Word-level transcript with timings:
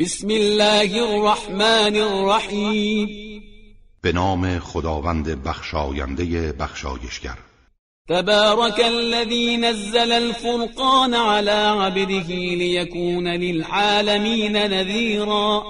بسم 0.00 0.28
الله 0.30 1.02
الرحمن 1.02 1.96
الرحیم 1.96 3.08
به 4.02 4.12
نام 4.12 4.58
خداوند 4.58 5.42
بخشاینده 5.42 6.52
بخشایشگر. 6.52 7.38
تبارك 8.08 8.80
الذي 8.80 9.56
نزل 9.56 10.12
الفرقان 10.12 11.14
على 11.14 11.50
عبده 11.50 12.28
ليكون 12.54 13.28
للعالمين 13.28 14.52
نذيرا 14.52 15.62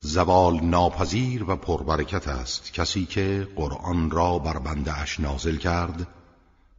زوال 0.00 0.64
ناپذیر 0.64 1.44
و 1.50 1.56
پربرکت 1.56 2.28
است 2.28 2.72
کسی 2.72 3.06
که 3.06 3.48
قرآن 3.56 4.10
را 4.10 4.38
بر 4.38 4.58
بنده 4.58 5.00
اش 5.00 5.20
نازل 5.20 5.56
کرد 5.56 6.06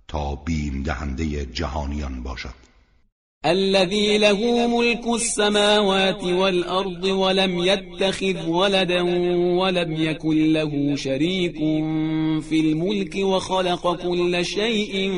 تا 0.07 0.35
بیم 0.35 0.83
دهنده 0.83 1.45
جهانیان 1.45 2.23
باشد. 2.23 2.60
الذي 3.45 4.17
له 4.17 4.67
ملك 4.67 5.07
السماوات 5.07 6.23
والأرض 6.23 7.03
ولم 7.03 7.59
يتخذ 7.59 8.47
ولدا 8.47 9.01
ولم 9.61 9.93
يكن 9.93 10.53
له 10.53 10.95
شريك 10.95 11.57
في 12.41 12.59
الملك 12.59 13.15
وخلق 13.15 13.95
كل 13.95 14.45
شيء 14.45 15.11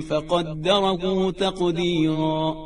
فقدره 0.00 1.30
تقديرا. 1.30 2.56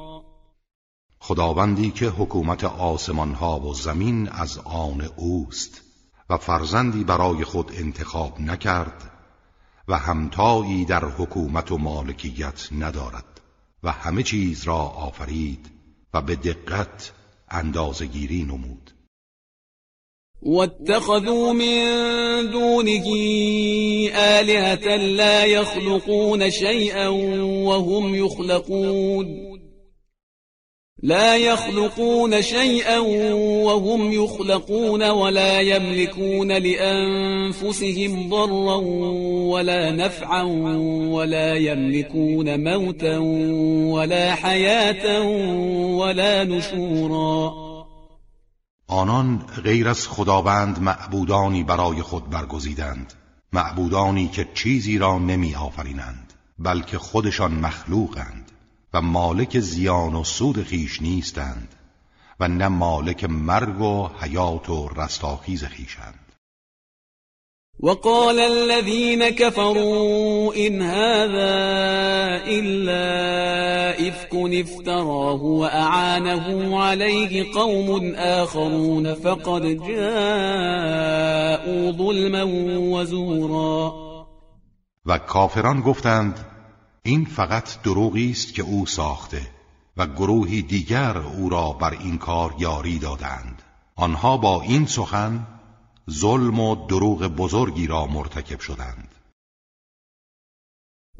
خداوندی 1.20 1.90
که 1.90 2.06
حکومت 2.06 2.64
آسمان 2.64 3.34
ها 3.34 3.60
و 3.60 3.74
زمین 3.74 4.28
از 4.28 4.58
آن 4.58 5.08
اوست 5.16 5.82
و 6.30 6.36
فرزندی 6.36 7.04
برای 7.04 7.44
خود 7.44 7.70
انتخاب 7.78 8.40
نکرد 8.40 9.10
و 9.88 9.98
همتایی 9.98 10.84
در 10.84 11.04
حکومت 11.04 11.72
و 11.72 11.78
مالکیت 11.78 12.68
ندارد. 12.72 13.31
و 13.82 13.92
همه 13.92 14.22
چیز 14.22 14.64
را 14.64 14.78
آفرید 14.78 15.66
و 16.14 16.22
به 16.22 16.36
دقت 16.36 17.12
اندازگیری 17.50 18.42
نمود. 18.44 18.90
واتخذوا 20.42 21.52
من 21.52 22.46
دونه 22.52 23.02
آلهة 24.14 24.96
لا 24.96 25.46
يخلقون 25.46 26.50
شيئا 26.50 27.12
وهم 27.66 28.14
يخلقون 28.14 29.51
لا 31.04 31.36
يخلقون 31.36 32.42
شيئا 32.42 32.98
وهم 33.66 34.12
يخلقون 34.12 35.10
ولا 35.10 35.60
يملكون 35.60 36.52
لأنفسهم 36.52 38.28
ضرا 38.28 38.76
ولا 39.52 39.90
نفعا 39.90 40.42
ولا 41.12 41.54
يملكون 41.54 42.74
موتا 42.74 43.18
ولا 43.92 44.34
حياة 44.34 45.22
ولا 45.98 46.44
نشورا. 46.44 47.52
آنان 48.88 49.38
غیر 49.64 49.88
از 49.88 50.08
خداوند 50.08 50.78
معبودانی 50.78 51.62
برای 51.62 52.02
خود 52.02 52.30
برگزیدند 52.30 53.12
معبودانی 53.52 54.28
که 54.28 54.48
چیزی 54.54 54.98
را 54.98 55.18
نمی 55.18 55.54
آفرینند 55.54 56.32
بلکه 56.58 56.98
خودشان 56.98 57.52
مخلوقند. 57.52 58.41
و 58.94 59.02
مالک 59.02 59.58
زیان 59.60 60.14
و 60.14 60.24
سود 60.24 60.62
خیش 60.62 61.02
نیستند 61.02 61.74
و 62.40 62.48
نه 62.48 62.68
مالک 62.68 63.24
مرگ 63.24 63.80
و 63.80 64.08
حیات 64.20 64.70
و 64.70 64.88
رستاخیز 64.96 65.64
خیشند 65.64 66.32
وقال 67.80 68.38
الذين 68.38 69.30
كفروا 69.30 70.54
إن 70.54 70.82
هذا 70.82 71.54
إلا 72.46 73.02
إفك 74.08 74.34
افتراه 74.34 75.42
وأعانه 75.42 76.78
عليه 76.82 77.52
قوم 77.54 78.14
آخرون 78.14 79.14
فقد 79.14 79.62
جاءوا 79.88 81.12
ظلما 81.92 82.44
وزورا. 82.92 83.94
و 85.06 85.18
کافران 85.18 85.80
گفتند 85.80 86.51
این 87.04 87.24
فقط 87.24 87.82
دروغی 87.82 88.30
است 88.30 88.54
که 88.54 88.62
او 88.62 88.86
ساخته 88.86 89.42
و 89.96 90.06
گروهی 90.06 90.62
دیگر 90.62 91.18
او 91.18 91.48
را 91.48 91.72
بر 91.72 91.90
این 91.90 92.18
کار 92.18 92.54
یاری 92.58 92.98
دادند. 92.98 93.62
آنها 93.96 94.36
با 94.36 94.62
این 94.62 94.86
سخن 94.86 95.46
ظلم 96.10 96.60
و 96.60 96.86
دروغ 96.86 97.26
بزرگی 97.26 97.86
را 97.86 98.06
مرتکب 98.06 98.60
شدند. 98.60 99.08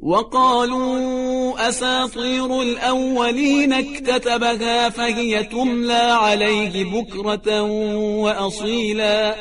وقالوا 0.03 1.59
اساطیر 1.59 2.53
الاولین 2.53 3.73
اكتتبها 3.73 4.91
فهي 4.91 5.45
تملى 5.45 6.13
عليه 6.23 6.85
بكرة 6.85 7.61
واصیلا 8.23 9.35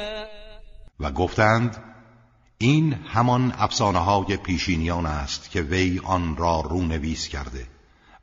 و 0.99 1.11
گفتند 1.11 1.90
این 2.61 2.93
همان 2.93 3.53
افسانه 3.57 3.99
های 3.99 4.37
پیشینیان 4.37 5.05
است 5.05 5.51
که 5.51 5.61
وی 5.61 6.01
آن 6.03 6.35
را 6.35 6.61
رونویس 6.61 7.27
کرده 7.27 7.67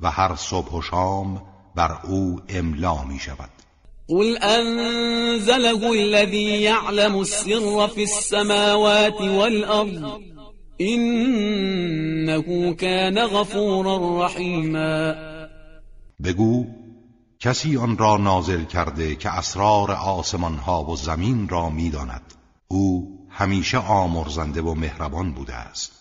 و 0.00 0.10
هر 0.10 0.36
صبح 0.36 0.72
و 0.72 0.82
شام 0.82 1.42
بر 1.74 1.98
او 2.04 2.40
املا 2.48 3.04
می 3.04 3.18
شود 3.18 3.50
قل 4.08 4.38
انزله 4.42 5.90
الذي 5.90 6.62
يعلم 6.62 7.16
السر 7.16 7.86
في 7.86 8.00
السماوات 8.00 9.20
والارض 9.20 10.02
انه 10.80 12.74
كان 12.74 13.26
غفورا 13.26 14.24
رحیما. 14.26 15.14
بگو 16.24 16.66
کسی 17.40 17.76
آن 17.76 17.98
را 17.98 18.16
نازل 18.16 18.64
کرده 18.64 19.16
که 19.16 19.30
اسرار 19.30 19.92
آسمان 19.92 20.54
ها 20.54 20.84
و 20.84 20.96
زمین 20.96 21.48
را 21.48 21.70
می‌داند؟ 21.70 22.22
او 22.68 23.17
همیشه 23.38 23.78
آمرزنده 23.78 24.62
و 24.62 24.74
مهربان 24.74 25.32
بوده 25.32 25.54
است. 25.54 25.92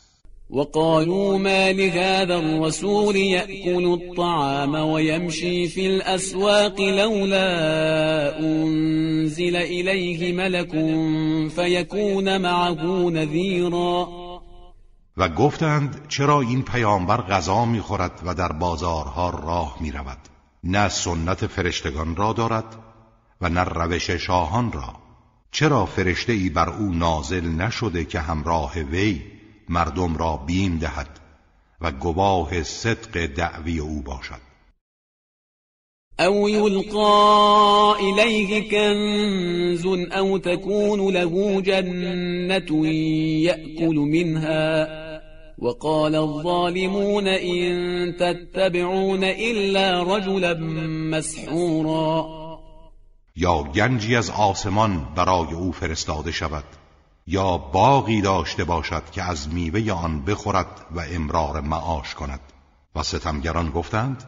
وقالوا 0.50 1.38
ما 1.38 1.72
لهذا 1.72 2.36
الرسول 2.36 3.16
يأكل 3.16 3.86
الطعام 3.86 4.76
ويمشي 4.76 5.68
في 5.68 5.88
الأسواق 5.88 6.82
لولا 6.82 8.40
أنزل 8.40 9.56
إليه 9.56 10.34
ملك 10.34 10.72
فيكون 11.56 12.38
معه 12.38 13.10
نذيرا. 13.10 14.08
و 15.18 15.30
گفتند 15.30 16.06
چرا 16.08 16.42
این 16.42 16.64
پیامبر 16.64 17.22
غذا 17.22 17.66
می‌خورد 17.66 18.22
و 18.26 18.34
در 18.34 18.52
بازارها 18.52 19.30
راه 19.30 19.78
می‌رود؟ 19.80 20.18
نه 20.64 20.90
سنت 20.90 21.48
فرشتگان 21.48 22.16
را 22.16 22.34
دارد 22.34 22.76
و 23.42 23.50
نه 23.50 23.64
روش 23.64 24.12
شاهان 24.12 24.72
را. 24.72 25.07
چرا 25.52 25.86
فرشته 25.86 26.34
ای 26.34 26.50
بر 26.50 26.70
او 26.70 26.94
نازل 26.94 27.48
نشده 27.48 28.06
که 28.06 28.20
همراه 28.20 28.80
وی 28.80 29.22
مردم 29.70 30.18
را 30.18 30.38
بیم 30.38 30.78
دهد 30.78 31.20
و 31.82 31.92
گواه 31.92 32.64
صدق 32.64 33.26
دعوی 33.26 33.80
او 33.80 34.02
باشد؟ 34.02 34.48
او 36.20 36.50
یلقا 36.50 37.94
الیه 37.96 38.70
کنز 38.70 39.86
او 40.18 40.40
تكون 40.40 41.00
له 41.00 41.62
جنت 41.62 42.72
یأکل 43.42 43.96
منها 43.96 44.88
وقال 45.60 46.16
الظالمون 46.16 47.28
إن 47.28 48.16
تتبعون 48.18 49.24
إلا 49.24 50.04
رجلا 50.04 50.54
مسحورا 51.12 52.47
یا 53.38 53.64
گنجی 53.64 54.16
از 54.16 54.30
آسمان 54.30 55.08
برای 55.16 55.54
او 55.54 55.72
فرستاده 55.72 56.32
شود 56.32 56.66
یا 57.28 57.58
باغی 57.58 58.22
داشته 58.22 58.64
باشد 58.64 59.04
که 59.12 59.24
از 59.24 59.54
میوه 59.54 59.92
آن 59.92 60.26
بخورد 60.26 60.86
و 60.92 61.00
امرار 61.00 61.62
معاش 61.62 62.16
کند. 62.16 62.40
و 62.98 63.04
ستمگران 63.04 63.70
گفتند 63.70 64.24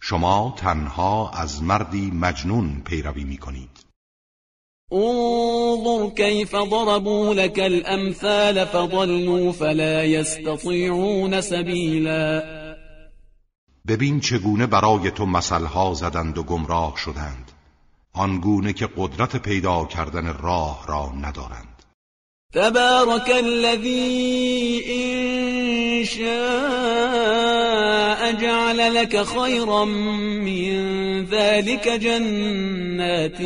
شما 0.00 0.54
تنها 0.56 1.30
از 1.30 1.62
مردی 1.62 2.10
مجنون 2.10 2.82
پیروی 2.84 3.24
می 3.24 3.36
کنید 3.36 3.70
انظر 4.92 6.14
كيف 6.16 6.50
ضربوا 6.50 7.34
لك 7.34 7.58
الامثال 7.58 8.64
فضلوا 8.64 9.52
فلا 9.52 10.04
يستطيعون 10.04 11.40
سبيلا 11.40 12.42
ببین 13.86 14.20
چگونه 14.20 14.66
برای 14.66 15.10
تو 15.10 15.26
مثلها 15.26 15.94
زدند 15.94 16.38
و 16.38 16.42
گمراه 16.42 16.96
شدند. 16.96 17.51
آنگونه 18.14 18.72
که 18.72 18.88
قدرت 18.96 19.36
پیدا 19.36 19.84
کردن 19.84 20.34
راه 20.42 20.84
را 20.88 21.12
ندارند. 21.20 21.82
تبارك 22.54 23.30
الذي 23.30 24.82
إن 24.88 26.04
شاء 26.04 26.22
جعل 28.32 28.94
لك 28.94 29.22
خيرا 29.22 29.84
من 29.84 30.74
ذلك 31.24 31.88
جنات 31.88 33.38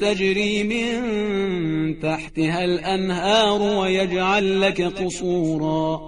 تجري 0.00 0.62
من 0.62 2.00
تحتها 2.00 2.64
الأنهار 2.64 3.62
ويجعل 3.62 4.60
لك 4.60 4.80
قصورا. 4.80 6.00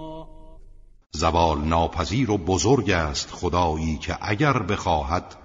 زوال 1.11 1.57
ناپذیر 1.57 2.31
و 2.31 2.37
بزرگ 2.37 2.91
است 2.91 3.29
خدایی 3.31 3.97
که 3.97 4.17
اگر 4.21 4.59
بخواهد 4.59 5.42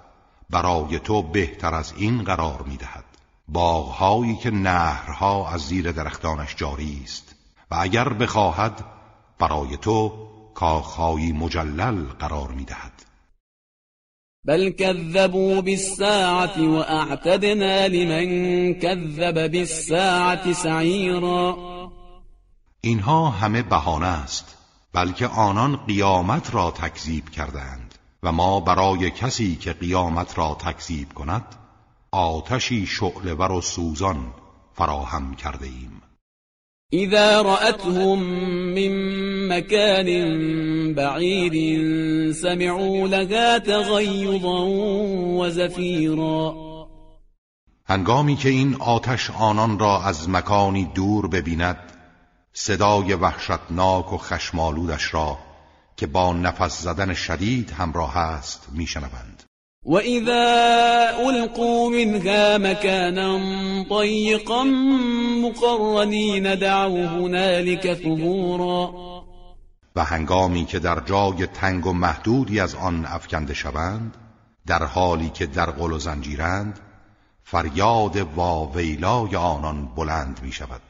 برای 0.51 0.99
تو 0.99 1.23
بهتر 1.23 1.75
از 1.75 1.93
این 1.97 2.23
قرار 2.23 2.63
می‌دهد. 2.63 3.05
باغهایی 3.49 4.37
که 4.37 4.51
نهرها 4.51 5.51
از 5.51 5.61
زیر 5.61 5.93
درختانش 5.93 6.57
جاری 6.57 7.01
است. 7.05 7.35
و 7.71 7.77
اگر 7.81 8.09
بخواهد 8.09 8.85
برای 9.39 9.77
تو 9.77 10.29
کاخهایی 10.55 11.33
مجلل 11.33 12.05
قرار 12.05 12.49
می‌دهد. 12.49 12.93
بل 14.45 14.71
كذبوا 14.71 15.61
بالساعة 15.61 16.61
وأعتدنا 16.61 17.87
لمن 17.87 18.75
كذب 18.75 19.49
بالساعة 19.49 20.53
سعيرا. 20.53 21.57
اینها 22.81 23.31
همه 23.31 23.63
بهانه 23.63 24.07
است 24.07 24.59
بلکه 24.93 25.27
آنان 25.27 25.77
قیامت 25.77 26.55
را 26.55 26.71
تکذیب 26.71 27.29
کردند 27.29 27.88
و 28.23 28.33
ما 28.33 28.61
برای 28.61 29.11
کسی 29.11 29.57
که 29.57 29.73
قیامت 29.73 30.39
را 30.39 30.57
تکذیب 30.61 31.13
کند 31.13 31.45
آتشی 32.13 32.87
شعلور 32.87 33.53
و 33.53 33.61
سوزان 33.61 34.35
فراهم 34.75 35.35
کرده 35.35 35.67
ایم. 35.67 36.03
اذا 36.93 37.43
رأتهم 37.43 38.19
من 38.75 38.93
مكان 39.49 40.09
بعید 40.95 42.33
سمعوا 42.33 43.07
لها 43.07 43.59
تغیضا 43.59 44.67
و 45.39 45.51
زفیرا. 45.51 46.55
هنگامی 47.87 48.37
که 48.37 48.49
این 48.49 48.75
آتش 48.75 49.31
آنان 49.31 49.79
را 49.79 50.03
از 50.03 50.29
مکانی 50.29 50.85
دور 50.85 51.29
ببیند 51.29 51.79
صدای 52.53 53.15
وحشتناک 53.15 54.13
و 54.13 54.19
خشمالودش 54.19 55.15
را 55.15 55.39
که 55.99 56.07
با 56.07 56.33
نفس 56.33 56.83
زدن 56.83 57.15
شدید 57.15 57.71
همراه 57.71 58.17
است 58.17 58.67
میشنوند. 58.73 59.43
و 59.87 59.95
اذا 59.95 61.09
القوا 61.27 61.89
منها 61.89 62.59
مكانا 62.59 63.39
ضيقا 63.89 64.65
مقرنین 65.43 66.55
دعوا 66.55 67.07
هنالك 67.07 67.95
ثبورا. 67.95 68.95
و 69.97 70.05
هنگامی 70.05 70.65
که 70.65 70.79
در 70.79 71.01
جای 71.01 71.47
تنگ 71.47 71.87
و 71.87 71.93
محدودی 71.93 72.61
از 72.61 72.75
آن 72.75 73.07
افکنده 73.07 73.55
شوند 73.55 74.17
در 74.67 74.85
حالی 74.85 75.31
که 75.31 75.47
در 75.47 75.71
قل 75.71 75.93
و 75.93 75.99
زنجیرند 75.99 76.81
فریاد 77.45 78.17
واویلای 78.17 79.37
آنان 79.37 79.87
بلند 79.97 80.41
می 80.43 80.53
شود 80.53 80.88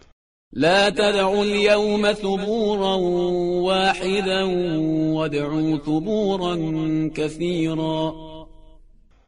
لا 0.53 0.91
تدعوا 0.91 1.45
اليوم 1.45 2.13
ثبورا 2.13 2.95
واحدا 3.63 4.45
وادعوا 5.15 5.79
ثبورا 5.79 6.57
كثيرا. 7.15 8.15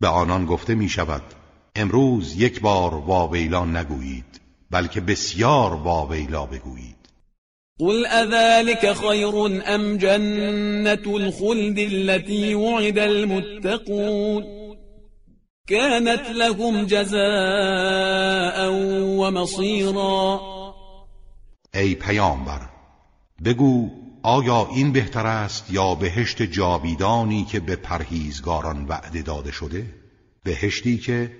به 0.00 0.08
آنان 0.08 0.46
گفته 0.46 0.74
می 0.74 0.88
شود 0.88 1.22
امروز 1.76 2.36
یک 2.36 2.60
بار 2.60 2.94
واویلا 2.94 3.64
نگویید 3.64 4.40
بلکه 4.70 5.00
بسیار 5.00 5.74
واویلا 5.74 6.46
بگویید. 6.46 6.96
قل 7.80 8.06
اذلك 8.06 8.92
خير 8.92 9.36
ام 9.66 9.96
جنة 9.96 11.16
الخلد 11.16 11.78
التي 11.78 12.54
وعد 12.54 12.98
المتقون؟ 12.98 14.44
كانت 15.68 16.30
لهم 16.30 16.86
جزاء 16.86 18.70
ومصيرا. 19.18 20.49
ای 21.74 21.94
پیامبر 21.94 22.60
بگو 23.44 23.90
آیا 24.22 24.68
این 24.74 24.92
بهتر 24.92 25.26
است 25.26 25.70
یا 25.70 25.94
بهشت 25.94 26.42
جاویدانی 26.42 27.44
که 27.44 27.60
به 27.60 27.76
پرهیزگاران 27.76 28.84
وعده 28.84 29.22
داده 29.22 29.52
شده؟ 29.52 29.86
بهشتی 30.44 30.98
که 30.98 31.36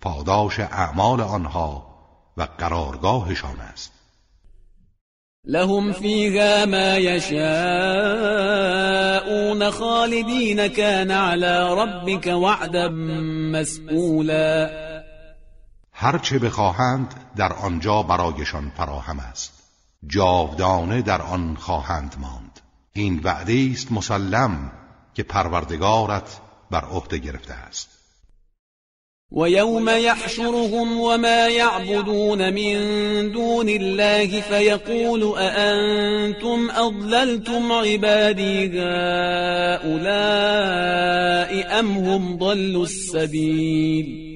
پاداش 0.00 0.60
اعمال 0.60 1.20
آنها 1.20 1.86
و 2.36 2.42
قرارگاهشان 2.58 3.60
است. 3.60 3.92
لهم 5.46 5.92
فيها 5.92 6.66
ما 6.66 6.96
يشاءون 6.98 7.30
خالدين 9.70 10.68
كان 10.68 11.10
على 11.10 11.74
ربك 11.78 12.26
وعدا 12.26 12.88
مسئولا. 13.52 14.70
هرچه 15.92 16.38
بخواهند 16.38 17.14
در 17.36 17.52
آنجا 17.52 18.02
برایشان 18.02 18.72
فراهم 18.76 19.20
است. 19.20 19.63
جاودانه 20.06 21.02
در 21.02 21.22
آن 21.22 21.56
خواهند 21.56 22.16
ماند. 22.18 22.60
این 22.92 23.20
وعده 23.24 23.70
است 23.72 23.92
مسلم 23.92 24.72
که 25.14 25.22
پروردگارت 25.22 26.40
بر 26.70 26.84
عهده 26.84 27.18
گرفته 27.18 27.54
است. 27.54 27.94
و 29.32 29.48
یوم 29.48 29.88
یحشرهم 29.88 31.00
وما 31.00 31.48
یعبدون 31.48 32.50
من 32.50 33.28
دون 33.28 33.68
الله 33.68 34.40
فیقول 34.40 35.22
اانتم 35.22 36.70
اضللتم 36.70 37.72
عبادی 37.72 38.78
هؤلاء 39.86 40.44
ام 41.78 41.98
هم 41.98 42.38
ضلوا 42.38 42.80
السبیل 42.80 44.34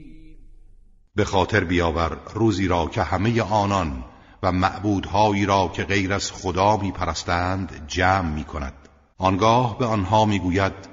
به 1.15 1.25
خاطر 1.25 1.65
بیاور 1.65 2.19
روزی 2.35 2.69
را 2.69 2.87
که 2.87 3.03
همه 3.03 3.43
آنان 3.43 4.05
و 4.43 4.53
معبودهایی 4.53 5.47
را 5.47 5.69
که 5.69 5.85
غیر 5.85 6.13
از 6.13 6.33
خدا 6.33 6.77
می 6.77 6.93
پرستند 6.93 7.85
جمع 7.87 8.35
می 8.35 8.45
کند 8.45 8.75
آنگاه 9.19 9.79
به 9.79 9.87
آنها 9.87 10.25
می 10.25 10.39
گوید 10.39 10.89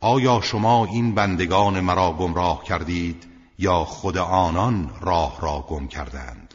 آیا 0.00 0.40
شما 0.42 0.84
این 0.84 1.14
بندگان 1.14 1.80
مرا 1.80 2.12
گمراه 2.12 2.64
کردید 2.64 3.26
یا 3.58 3.84
خود 3.84 4.18
آنان 4.18 4.90
راه 5.00 5.38
را 5.40 5.64
گم 5.68 5.88
کردند؟ 5.88 6.54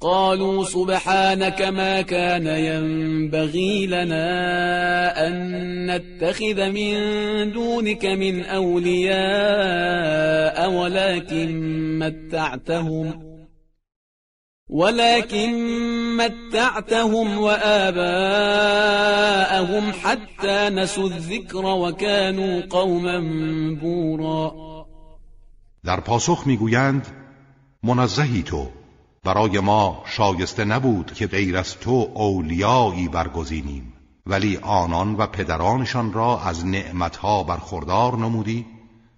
قالوا 0.00 0.64
سبحانك 0.64 1.62
ما 1.62 2.02
كان 2.02 2.46
ينبغي 2.46 3.86
لنا 3.86 5.26
أن 5.26 5.90
نتخذ 5.90 6.70
من 6.70 6.94
دونك 7.52 8.04
من 8.04 8.44
أولياء 8.44 9.10
ولكن 10.70 11.48
متعتهم. 11.98 13.29
ولكن 14.70 15.52
متعتهم 16.16 17.38
وآباءهم 17.38 17.92
حتى 19.92 20.70
نسوا 20.70 21.08
الذكر 21.08 21.64
وكانوا 21.66 22.62
قوما 22.70 23.20
بورا. 23.80 24.54
در 25.84 26.00
پاسخ 26.00 26.46
می‌گویند 26.46 27.06
منزهی 27.82 28.42
تو. 28.42 28.68
برای 29.24 29.60
ما 29.60 30.02
شایسته 30.06 30.64
نبود 30.64 31.12
که 31.12 31.26
غیر 31.26 31.56
از 31.56 31.78
تو 31.78 32.10
اولیایی 32.14 33.08
برگزینیم 33.08 33.92
ولی 34.26 34.56
آنان 34.56 35.14
و 35.14 35.26
پدرانشان 35.26 36.12
را 36.12 36.40
از 36.40 36.66
نعمتها 36.66 37.42
برخوردار 37.42 38.16
نمودی 38.16 38.66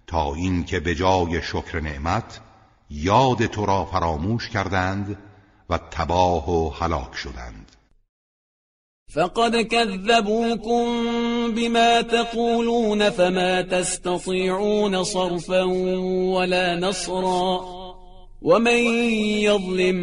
تا 0.07 0.33
اینکه 0.33 0.79
به 0.79 0.95
جای 0.95 1.41
شکر 1.41 1.79
نعمت 1.79 2.39
یاد 2.89 3.45
تو 3.45 3.65
را 3.65 3.85
فراموش 3.85 4.49
کردند 4.49 5.17
و 5.73 5.77
تباه 5.77 6.49
و 6.49 6.69
هلاک 6.69 7.15
شدند. 7.15 7.71
فقد 9.13 9.61
كذبوكم 9.61 10.85
بما 11.55 12.01
تقولون 12.01 13.09
فما 13.09 13.61
تستطيعون 13.61 15.03
صرفا 15.03 15.63
ولا 16.33 16.75
نصرا. 16.75 17.61
ومن 18.41 18.77
يظلم 19.47 19.95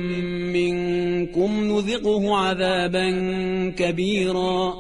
منكم 0.53 1.51
نذقه 1.73 2.37
عذابا 2.37 3.11
كبيرا. 3.79 4.75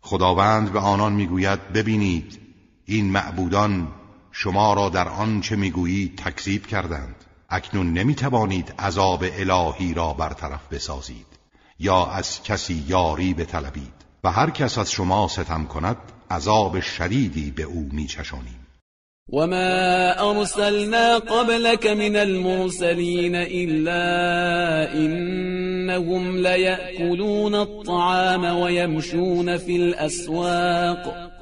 خداوند 0.00 0.72
به 0.72 0.78
آنان 0.78 1.12
می‌گوید 1.12 1.72
ببینید 1.72 2.40
این 2.86 3.10
معبودان 3.10 3.88
شما 4.32 4.74
را 4.74 4.88
در 4.88 5.08
آنچه 5.08 5.56
می‌گویید 5.56 6.16
تکذیب 6.16 6.66
کردند. 6.66 7.23
اکنون 7.50 7.92
نمی 7.92 8.14
توانید 8.14 8.74
عذاب 8.78 9.24
الهی 9.38 9.94
را 9.94 10.12
برطرف 10.12 10.72
بسازید 10.72 11.26
یا 11.78 12.06
از 12.06 12.42
کسی 12.42 12.84
یاری 12.88 13.34
بطلبید 13.34 14.04
و 14.24 14.30
هر 14.32 14.50
کس 14.50 14.78
از 14.78 14.90
شما 14.90 15.28
ستم 15.28 15.64
کند 15.64 15.96
عذاب 16.30 16.80
شدیدی 16.80 17.50
به 17.50 17.62
او 17.62 17.88
می 17.92 18.06
چشانیم 18.06 18.64
وما 19.32 20.12
أرسلنا 20.12 21.18
قبلك 21.18 21.86
من 21.86 22.16
المرسلين 22.16 23.34
إلا 23.34 24.92
إنهم 24.94 26.36
ليأكلون 26.38 27.54
الطعام 27.54 28.44
ويمشون 28.44 29.56
في 29.56 29.76
الأسواق 29.76 31.33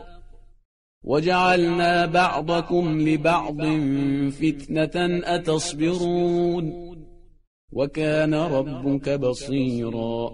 وجعلنا 1.04 2.06
بعضكم 2.06 2.98
لبعض 3.00 3.60
فتنة 4.30 5.20
أتصبرون. 5.24 6.92
وكان 7.72 8.34
ربك 8.34 9.08
بصيرا. 9.08 10.30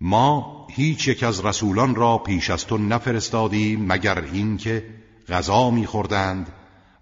ما 0.00 0.66
هیچ 0.70 1.08
یک 1.08 1.22
از 1.22 1.44
رسولان 1.44 1.94
را 1.94 2.18
پیش 2.18 2.50
از 2.50 2.66
تو 2.66 2.78
نفرستادیم 2.78 3.86
مگر 3.86 4.24
اینکه 4.32 4.84
غذا 5.28 5.70
میخوردند 5.70 6.52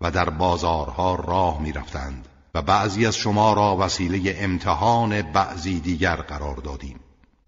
و 0.00 0.10
در 0.10 0.30
بازارها 0.30 1.14
راه 1.14 1.62
می 1.62 1.72
رفتند 1.72 2.28
و 2.54 2.62
بعضی 2.62 3.06
از 3.06 3.16
شما 3.16 3.52
را 3.52 3.76
وسیله 3.80 4.36
امتحان 4.38 5.22
بعضی 5.22 5.80
دیگر 5.80 6.16
قرار 6.16 6.56
دادیم. 6.56 7.00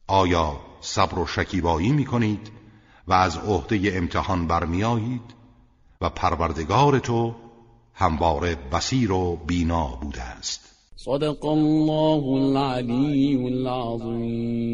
آیا 0.06 0.60
صبر 0.80 1.18
و 1.18 1.26
شکیبایی 1.26 1.92
می 1.92 2.04
کنید 2.04 2.50
و 3.10 3.12
از 3.12 3.38
عهده 3.38 3.92
امتحان 3.94 4.46
برمیآیید 4.46 5.34
و 6.00 6.10
پروردگار 6.10 6.98
تو 6.98 7.34
همواره 7.94 8.56
بسیر 8.72 9.12
و 9.12 9.36
بینا 9.46 9.86
بوده 10.02 10.22
است. 10.22 10.76
صدق 10.96 11.44
الله 11.44 12.24
العلی 12.24 13.46
العظیم. 13.46 14.70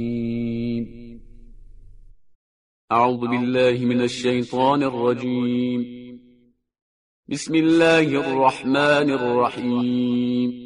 اعوذ 2.91 3.21
بالله 3.21 3.87
من 3.87 4.01
الشیطان 4.01 4.83
الرجیم. 4.83 6.21
بسم 7.31 7.55
الله 7.55 8.19
الرحمن 8.19 9.11
الرحیم. 9.11 10.66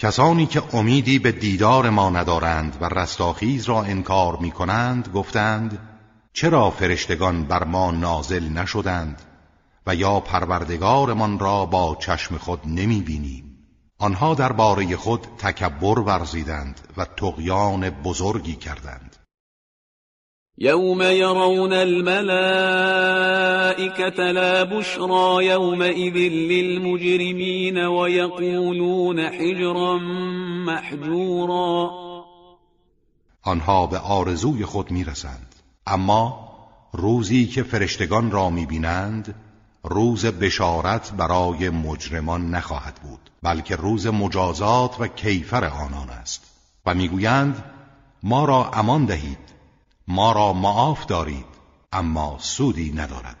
کسانی 0.00 0.46
که 0.46 0.62
امیدی 0.72 1.18
به 1.18 1.32
دیدار 1.32 1.90
ما 1.90 2.10
ندارند 2.10 2.76
و 2.80 2.84
رستاخیز 2.84 3.64
را 3.64 3.82
انکار 3.82 4.36
می 4.36 4.50
کنند 4.50 5.08
گفتند 5.14 5.78
چرا 6.32 6.70
فرشتگان 6.70 7.44
بر 7.44 7.64
ما 7.64 7.90
نازل 7.90 8.48
نشدند 8.48 9.22
و 9.86 9.94
یا 9.94 10.20
پروردگارمان 10.20 11.38
را 11.38 11.66
با 11.66 11.96
چشم 12.00 12.38
خود 12.38 12.60
نمی 12.66 13.00
بینیم 13.00 13.44
آنها 13.98 14.34
درباره 14.34 14.96
خود 14.96 15.26
تکبر 15.38 15.98
ورزیدند 15.98 16.80
و 16.96 17.04
تقیان 17.04 17.90
بزرگی 17.90 18.54
کردند. 18.54 19.09
يوم 20.58 21.02
يرون 21.02 21.72
الملائكة 21.72 22.22
لا 24.32 24.64
بشرى 24.64 25.46
يومئذ 25.46 26.16
للمجرمين 26.32 27.78
ويقولون 27.78 29.20
حجرا 29.28 29.98
محجورا 30.66 31.90
آنها 33.42 33.86
به 33.86 33.98
آرزوی 33.98 34.64
خود 34.64 34.90
می‌رسند. 34.90 35.54
اما 35.86 36.50
روزی 36.92 37.46
که 37.46 37.62
فرشتگان 37.62 38.30
را 38.30 38.50
می‌بینند 38.50 39.34
روز 39.84 40.26
بشارت 40.26 41.12
برای 41.12 41.70
مجرمان 41.70 42.50
نخواهد 42.50 42.94
بود 42.94 43.30
بلکه 43.42 43.76
روز 43.76 44.06
مجازات 44.06 45.00
و 45.00 45.06
کیفر 45.06 45.64
آنان 45.64 46.10
است. 46.10 46.46
و 46.86 46.94
می‌گویند 46.94 47.64
ما 48.22 48.44
را 48.44 48.70
امان 48.70 49.04
دهید. 49.04 49.49
ما 50.10 50.32
را 50.32 50.52
معاف 50.52 51.06
دارید 51.06 51.46
اما 51.92 52.36
سودی 52.38 52.92
ندارد. 52.92 53.36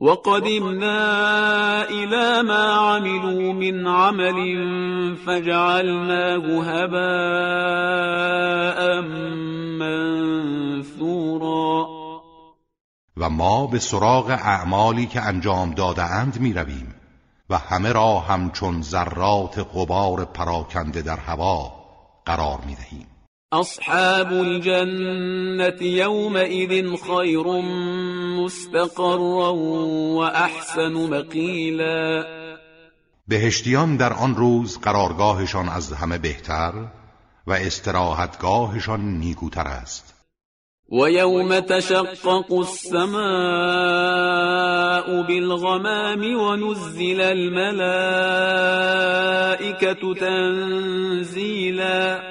وقدمنا 0.00 1.82
إلى 1.82 2.42
ما 2.42 2.96
عملوا 2.96 3.52
من 3.52 3.86
عمل 3.86 5.16
فجعلناه 5.26 6.68
هباء 6.68 7.80
منثورا. 9.80 11.88
و 13.16 13.30
ما 13.30 13.66
به 13.66 13.78
سراغ 13.78 14.30
اعمالی 14.30 15.06
که 15.06 15.20
انجام 15.20 15.70
داده 15.70 16.02
اند 16.02 16.40
می 16.40 16.52
رویم 16.52 16.94
و 17.50 17.58
همه 17.58 17.92
را 17.92 18.18
همچون 18.18 18.82
ذرات 18.82 19.66
غبار 19.74 20.24
پراکنده 20.24 21.02
در 21.02 21.16
هوا 21.16 21.72
قرار 22.26 22.58
می 22.66 22.74
دهیم 22.74 23.07
أصحاب 23.52 24.32
الجنة 24.32 25.82
يومئذ 25.82 26.96
خير 26.96 27.60
مستقرا 28.44 29.48
وأحسن 30.18 30.92
مقیلا 30.92 32.24
بهشتیان 33.28 33.96
در 33.96 34.12
آن 34.12 34.34
روز 34.34 34.78
قرارگاهشان 34.78 35.68
از 35.68 35.92
همه 35.92 36.18
بهتر 36.18 36.72
و 37.46 37.52
استراحتگاهشان 37.52 39.00
نیکوتر 39.00 39.68
است. 39.68 40.14
و 40.92 41.10
یوم 41.10 41.60
تشقق 41.60 42.52
السماء 42.52 43.22
بالغمام 45.22 46.40
و 46.40 46.56
نزل 46.56 47.20
الملائكة 47.20 47.74
تنزیلا 50.20 52.27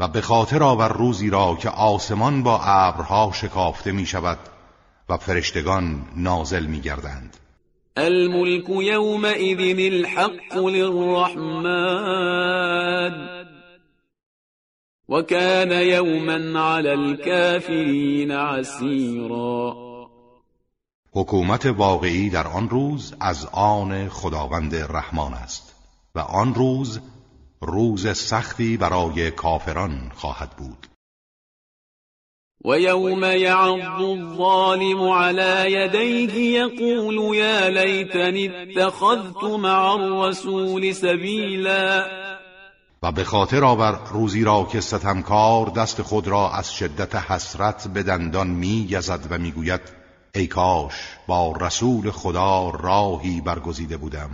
و 0.00 0.08
به 0.08 0.20
خاطر 0.20 0.62
آور 0.62 0.92
روزی 0.92 1.30
را 1.30 1.58
که 1.60 1.68
آسمان 1.70 2.42
با 2.42 2.60
ابرها 2.62 3.30
شکافته 3.34 3.92
می 3.92 4.06
شود 4.06 4.38
و 5.08 5.16
فرشتگان 5.16 6.04
نازل 6.16 6.66
می 6.66 6.80
گردند 6.80 7.36
الملك 7.96 8.68
يومئذ 8.68 9.92
الحق 9.92 10.56
للرحمن 10.56 11.80
وكان 15.08 15.72
يوما 15.72 16.60
على 16.60 16.88
الكافرين 16.88 18.30
عسيرا 18.30 19.76
حکومت 21.12 21.66
واقعی 21.66 22.30
در 22.30 22.46
آن 22.46 22.68
روز 22.68 23.14
از 23.20 23.46
آن 23.52 24.08
خداوند 24.08 24.74
رحمان 24.74 25.34
است 25.34 25.74
و 26.14 26.18
آن 26.18 26.54
روز 26.54 27.00
روز 27.62 28.16
سختی 28.16 28.76
برای 28.76 29.30
کافران 29.30 30.12
خواهد 30.14 30.50
بود. 30.50 30.86
و 32.64 32.78
یوم 32.78 33.24
یعض 33.24 34.00
الظالم 34.00 35.02
على 35.02 35.72
یدیه 35.72 36.38
یقول 36.38 37.36
یا 37.36 37.68
لیتنی 37.68 38.48
اتخذت 38.48 39.42
مع 39.42 39.92
الرسول 39.92 40.92
سبیلا. 40.92 42.04
و 43.02 43.12
به 43.12 43.24
خاطر 43.24 43.64
آور 43.64 44.00
روزی 44.12 44.44
را 44.44 44.68
که 44.72 44.80
ستمکار 44.80 45.66
دست 45.66 46.02
خود 46.02 46.28
را 46.28 46.50
از 46.50 46.74
شدت 46.74 47.14
حسرت 47.14 47.88
به 47.88 48.02
دندان 48.02 48.46
می 48.46 48.88
گزد 48.92 49.26
و 49.30 49.38
می‌گوید 49.38 49.80
ای 50.34 50.46
کاش 50.46 50.94
با 51.26 51.52
رسول 51.60 52.10
خدا 52.10 52.70
راهی 52.70 53.40
برگزیده 53.40 53.96
بودم. 53.96 54.30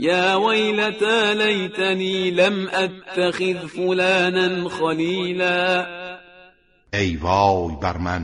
يا 0.00 0.34
ويلتى 0.34 1.34
ليتني 1.34 2.30
لم 2.30 2.68
اتخذ 2.68 3.66
فلانا 3.66 4.68
خلیلا 4.68 5.86
ای 6.94 7.16
وای 7.16 7.76
بر 7.82 7.98
من 7.98 8.22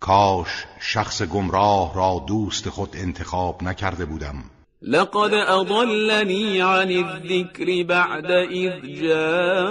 کاش 0.00 0.48
شخص 0.80 1.22
گمراه 1.22 1.94
را 1.94 2.24
دوست 2.28 2.68
خود 2.68 2.88
انتخاب 2.96 3.62
نکرده 3.62 4.04
بودم. 4.04 4.44
لقد 4.82 5.34
اضلني 5.34 6.60
عن 6.60 6.90
الذكر 6.90 7.82
بعد 7.82 8.30
اذ 8.30 8.72
جاءني. 9.02 9.68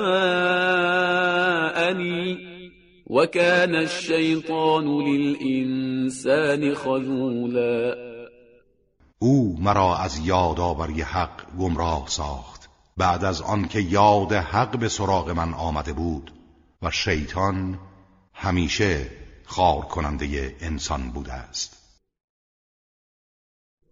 وكان 3.08 3.76
الشيطان 3.76 5.02
للإنسان 5.08 6.76
خذولا. 6.76 8.09
او 9.20 9.58
مرا 9.60 9.98
از 9.98 10.20
یادآوری 10.20 11.02
حق 11.02 11.56
گمراه 11.60 12.08
ساخت. 12.08 12.70
بعد 12.98 13.24
از 13.24 13.42
آنکه 13.42 13.80
یاد 13.80 14.34
حق 14.34 14.78
به 14.78 14.90
سراغ 14.90 15.30
من 15.30 15.54
آمده 15.54 15.94
بود 15.94 16.34
و 16.82 16.92
شیطان 16.92 17.80
همیشه 18.34 19.12
خار 19.46 19.82
کننده 19.82 20.56
انسان 20.62 21.12
بوده 21.12 21.34
است. 21.34 21.76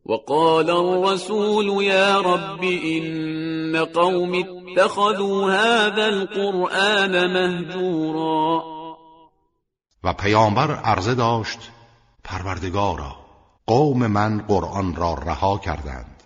وقال 0.06 0.70
الرسول 0.70 1.84
يا 1.84 2.22
رب 2.22 2.64
إن 2.64 3.86
قوم 3.86 4.34
اتخذوا 4.34 5.52
هذا 5.52 6.06
القرآن 6.06 7.28
مهجورا. 7.34 8.64
و 10.04 10.14
پیامبر 10.14 10.76
عرضه 10.76 11.16
داشت 11.16 11.60
پروردگارا 12.24 13.27
قوم 13.68 14.08
من 14.08 14.42
قرآن 14.42 14.96
را 14.96 15.14
رها 15.14 15.58
کردند. 15.58 16.24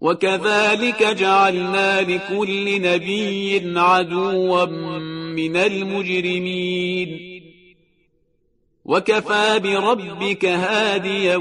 وكذلك 0.00 1.02
جعلنا 1.02 2.00
لكل 2.00 2.82
نبي 2.82 3.78
عدوا 3.80 4.66
من 5.36 5.56
المجرمين. 5.56 7.08
وكفى 8.84 9.60
بربك 9.60 10.44
هاديا 10.44 11.36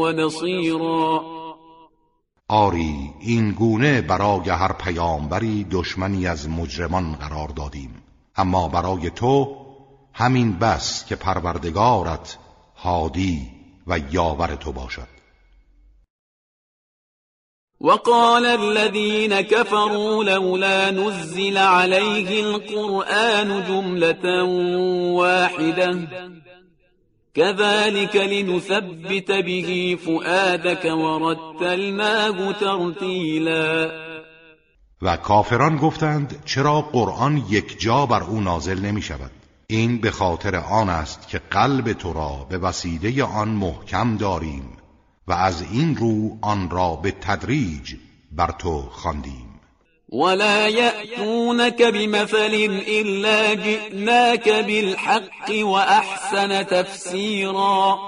ونصيرا. 0.00 1.20
آری 2.48 3.10
این 3.20 3.52
گونه 3.52 4.00
برای 4.00 4.50
هر 4.50 4.72
پیامبری 4.72 5.64
دشمنی 5.70 6.26
از 6.26 6.48
مجرمان 6.48 7.12
قرار 7.12 7.48
دادیم. 7.48 8.02
اما 8.36 8.68
برای 8.68 9.10
تو 9.10 9.56
همین 10.12 10.58
بس 10.58 11.06
که 11.06 11.16
پروردگارت 11.16 12.38
هادی 12.84 13.50
و 13.86 13.98
یاور 14.12 14.54
تو 14.54 14.72
باشد. 14.72 15.14
وقال 17.80 18.46
الذين 18.46 19.40
كفروا 19.40 20.24
لولا 20.24 20.90
نزل 20.90 21.56
عليه 21.56 22.44
القرآن 22.44 23.64
جملة 23.68 24.44
واحدة. 25.12 26.08
كذلك 27.34 28.16
لنثبت 28.16 29.30
به 29.30 29.98
فؤادك 30.04 30.84
ورتلناه 30.84 32.52
ترتیلا 32.52 33.90
و 35.02 35.16
کافران 35.16 35.76
گفتند 35.76 36.42
چرا 36.44 36.80
قرآن 36.80 37.44
یک 37.50 37.80
جا 37.80 38.06
بر 38.06 38.22
او 38.22 38.40
نازل 38.40 38.80
نمی 38.80 39.02
شود 39.02 39.30
این 39.74 39.98
به 39.98 40.10
خاطر 40.10 40.56
آن 40.56 40.88
است 40.88 41.28
که 41.28 41.38
قلب 41.50 41.92
تو 41.92 42.12
را 42.12 42.46
به 42.50 42.58
وسیله 42.58 43.24
آن 43.24 43.48
محکم 43.48 44.16
داریم 44.16 44.68
و 45.28 45.32
از 45.32 45.62
این 45.72 45.96
رو 45.96 46.38
آن 46.40 46.70
را 46.70 46.96
به 46.96 47.10
تدریج 47.10 47.94
بر 48.32 48.50
تو 48.50 48.82
خواندیم. 48.82 49.60
ولا 50.12 50.68
يأتونك 50.68 51.82
بمثل 51.82 52.54
إلا 52.88 53.54
جئناك 53.54 54.48
بالحق 54.48 55.64
وأحسن 55.64 56.62
تفسیرا 56.62 57.98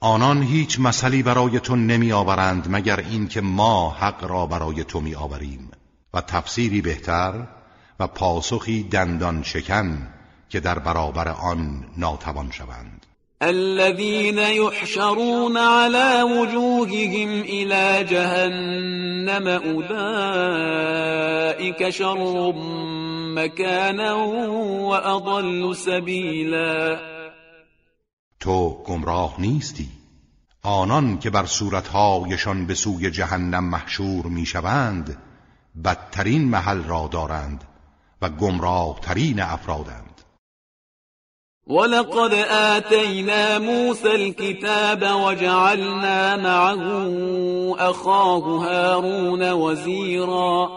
آنان 0.00 0.42
هیچ 0.42 0.80
مثلی 0.80 1.22
برای 1.22 1.60
تو 1.60 1.76
نمی 1.76 2.12
آورند 2.12 2.66
مگر 2.70 3.00
اینکه 3.00 3.40
ما 3.40 3.90
حق 3.90 4.24
را 4.24 4.46
برای 4.46 4.84
تو 4.84 5.00
می 5.00 5.14
آوریم 5.14 5.70
و 6.14 6.20
تفسیری 6.20 6.80
بهتر 6.80 7.46
و 8.00 8.06
پاسخی 8.06 8.82
دندان 8.82 9.42
شکن 9.42 10.13
که 10.54 10.60
در 10.60 10.78
برابر 10.78 11.28
آن 11.28 11.84
ناتوان 11.96 12.50
شوند. 12.50 13.06
الذين 13.40 14.38
يحشرون 14.38 15.56
على 15.56 16.22
وجوههم 16.22 17.42
إلى 17.42 18.04
جهنم 18.04 19.46
أولئك 19.74 19.90
شر 21.90 22.52
مكانا 23.34 24.14
وأضل 24.88 25.74
سبيلا. 25.74 26.98
تو 28.40 28.82
گمراه 28.86 29.34
نیستی. 29.38 29.88
آنان 30.62 31.18
که 31.18 31.30
بر 31.30 31.46
صورتهایشان 31.46 32.66
به 32.66 32.74
سوی 32.74 33.10
جهنم 33.10 33.64
محشور 33.64 34.26
می‌شوند 34.26 35.18
بدترین 35.84 36.48
محل 36.48 36.82
را 36.82 37.08
دارند 37.12 37.64
و 38.22 38.28
گمراه 38.28 39.00
ترین 39.00 39.40
افرادند. 39.40 40.13
ولقد 41.66 42.34
آتينا 42.50 43.58
موسى 43.58 44.14
الكتاب 44.14 45.02
وجعلنا 45.02 46.36
معه 46.36 46.84
أخاه 47.90 48.64
هارون 48.64 49.52
وزیرا 49.52 50.68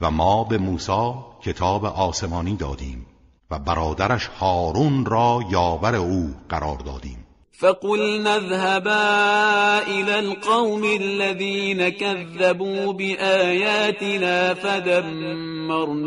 و 0.00 0.10
ما 0.10 0.44
به 0.44 0.58
موسی 0.58 1.14
کتاب 1.42 1.84
آسمانی 1.84 2.56
دادیم 2.56 3.06
و 3.50 3.58
برادرش 3.58 4.28
هارون 4.40 5.04
را 5.04 5.40
یاور 5.50 5.96
أو 5.96 6.26
قرار 6.48 6.76
دادیم. 6.76 7.24
فقلنا 7.52 8.34
اذهبا 8.34 9.78
إلى 9.78 10.18
القوم 10.18 10.84
الذين 10.84 11.88
كذبوا 11.88 12.92
بآياتنا 12.92 14.54
فدمرناهم 14.54 15.98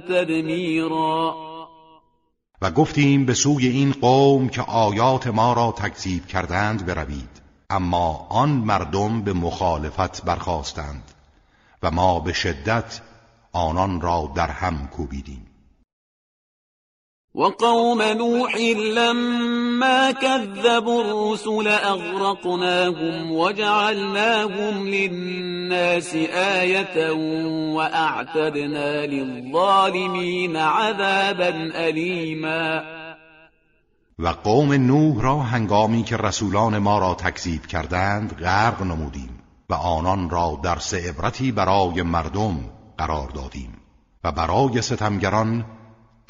تدمیرا 0.00 1.49
و 2.62 2.70
گفتیم 2.70 3.26
به 3.26 3.34
سوی 3.34 3.66
این 3.66 3.92
قوم 3.92 4.48
که 4.48 4.62
آیات 4.62 5.26
ما 5.26 5.52
را 5.52 5.72
تکذیب 5.72 6.26
کردند 6.26 6.86
بروید. 6.86 7.40
اما 7.70 8.26
آن 8.30 8.50
مردم 8.50 9.22
به 9.22 9.32
مخالفت 9.32 10.24
برخواستند 10.24 11.02
و 11.82 11.90
ما 11.90 12.20
به 12.20 12.32
شدت 12.32 13.00
آنان 13.52 14.00
را 14.00 14.32
در 14.34 14.50
هم 14.50 14.86
کوبیدیم. 14.86 15.49
وقوم 17.34 18.02
نوح 18.02 18.56
لما 18.96 20.12
كذبوا 20.12 21.02
الرسل 21.04 21.68
أغرقناهم 21.68 23.32
وجعلناهم 23.32 24.88
للناس 24.88 26.14
آية 26.34 27.12
وأعتدنا 27.74 29.06
للظالمين 29.06 30.56
عذابا 30.56 31.70
أليما. 31.88 32.82
و 34.18 34.28
قوم 34.28 34.72
نوح 34.72 35.22
را 35.22 35.38
هنگامی 35.38 36.02
که 36.02 36.16
رسولان 36.16 36.78
ما 36.78 36.98
را 36.98 37.14
تکذیب 37.14 37.66
کردند 37.66 38.32
غرق 38.32 38.82
نمودیم 38.82 39.42
و 39.70 39.74
آنان 39.74 40.30
را 40.30 40.60
درس 40.62 40.94
عبرتی 40.94 41.52
برای 41.52 42.02
مردم 42.02 42.60
قرار 42.98 43.28
دادیم 43.28 43.76
و 44.24 44.32
برای 44.32 44.82
ستمگران 44.82 45.64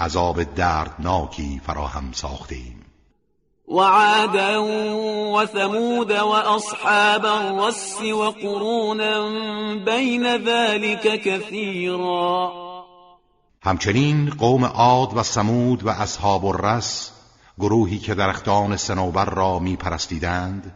عذاب 0.01 0.43
دردناکی 0.43 1.61
فراهم 1.67 2.13
ساخته 2.13 2.55
ایم 2.55 2.85
وعادا 3.69 4.63
وثمود 5.33 6.11
واصحاب 6.11 7.27
الرس 7.27 8.01
وقرونا 8.03 9.29
بین 9.85 10.45
ذلك 10.47 11.23
كثيرا 11.23 12.53
همچنین 13.63 14.31
قوم 14.31 14.65
عاد 14.65 15.17
و 15.17 15.23
سمود 15.23 15.87
و 15.87 15.89
اصحاب 15.89 16.47
الرس 16.47 17.13
گروهی 17.59 17.99
که 17.99 18.15
درختان 18.15 18.77
سنوبر 18.77 19.25
را 19.25 19.59
می 19.59 19.77
پرستیدند 19.77 20.75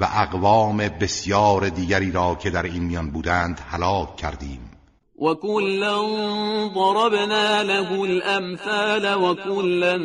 و 0.00 0.08
اقوام 0.14 0.76
بسیار 0.76 1.68
دیگری 1.68 2.12
را 2.12 2.34
که 2.34 2.50
در 2.50 2.62
این 2.62 2.82
میان 2.82 3.10
بودند 3.10 3.60
هلاک 3.70 4.16
کردیم. 4.16 4.67
وكلا 5.18 5.96
ضربنا 6.74 7.62
له 7.62 8.04
الامثال 8.04 9.14
وكلا 9.14 9.96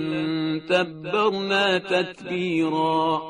تبرنا 0.69 1.77
تتبیرا 1.79 3.21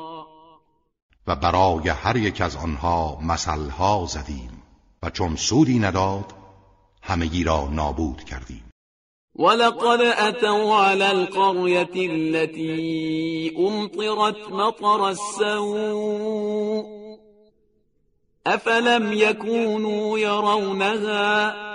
و 1.26 1.36
برای 1.36 1.88
هر 1.88 2.16
یک 2.16 2.40
از 2.40 2.56
آنها 2.56 3.18
مثلها 3.22 4.06
زدیم 4.08 4.62
و 5.02 5.10
چون 5.10 5.36
سودی 5.36 5.78
نداد 5.78 6.24
همگی 7.02 7.44
را 7.44 7.68
نابود 7.72 8.24
کردیم. 8.24 8.64
ولقد 9.36 10.00
اتوا 10.00 10.84
على 10.84 11.04
القرية 11.04 12.10
التي 12.10 13.52
امطرت 13.58 14.48
مطر 14.50 15.00
السوء 15.00 16.84
افلم 18.46 19.12
يكونوا 19.12 20.18
يرونها 20.18 21.73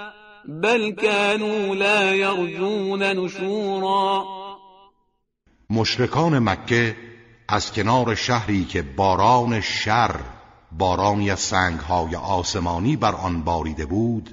بل 0.49 0.91
كانوا 0.91 1.75
لا 1.75 2.15
يرجون 2.15 3.03
نشورا. 3.03 4.25
مشرکان 5.69 6.39
مکه 6.39 6.95
از 7.47 7.71
کنار 7.73 8.15
شهری 8.15 8.65
که 8.65 8.81
باران 8.81 9.61
شر 9.61 10.15
بارانی 10.71 11.31
از 11.31 11.39
سنگهای 11.39 12.15
آسمانی 12.15 12.95
بر 12.95 13.15
آن 13.15 13.43
باریده 13.43 13.85
بود 13.85 14.29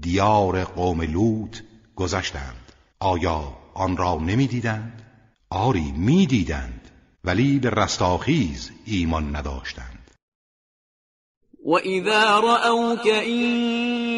دیار 0.00 0.64
قوم 0.64 1.02
لوط 1.02 1.58
گذشتند. 1.96 2.72
آیا 3.00 3.56
آن 3.74 3.96
را 3.96 4.14
نمی‌دیدند؟ 4.14 5.02
آری 5.50 5.92
می‌دیدند 5.92 6.90
ولی 7.24 7.58
به 7.58 7.70
رستاخیز 7.70 8.70
ایمان 8.84 9.36
نداشتند. 9.36 9.99
وإذا 11.64 12.40
رأوك 12.40 13.06
إن 13.06 13.40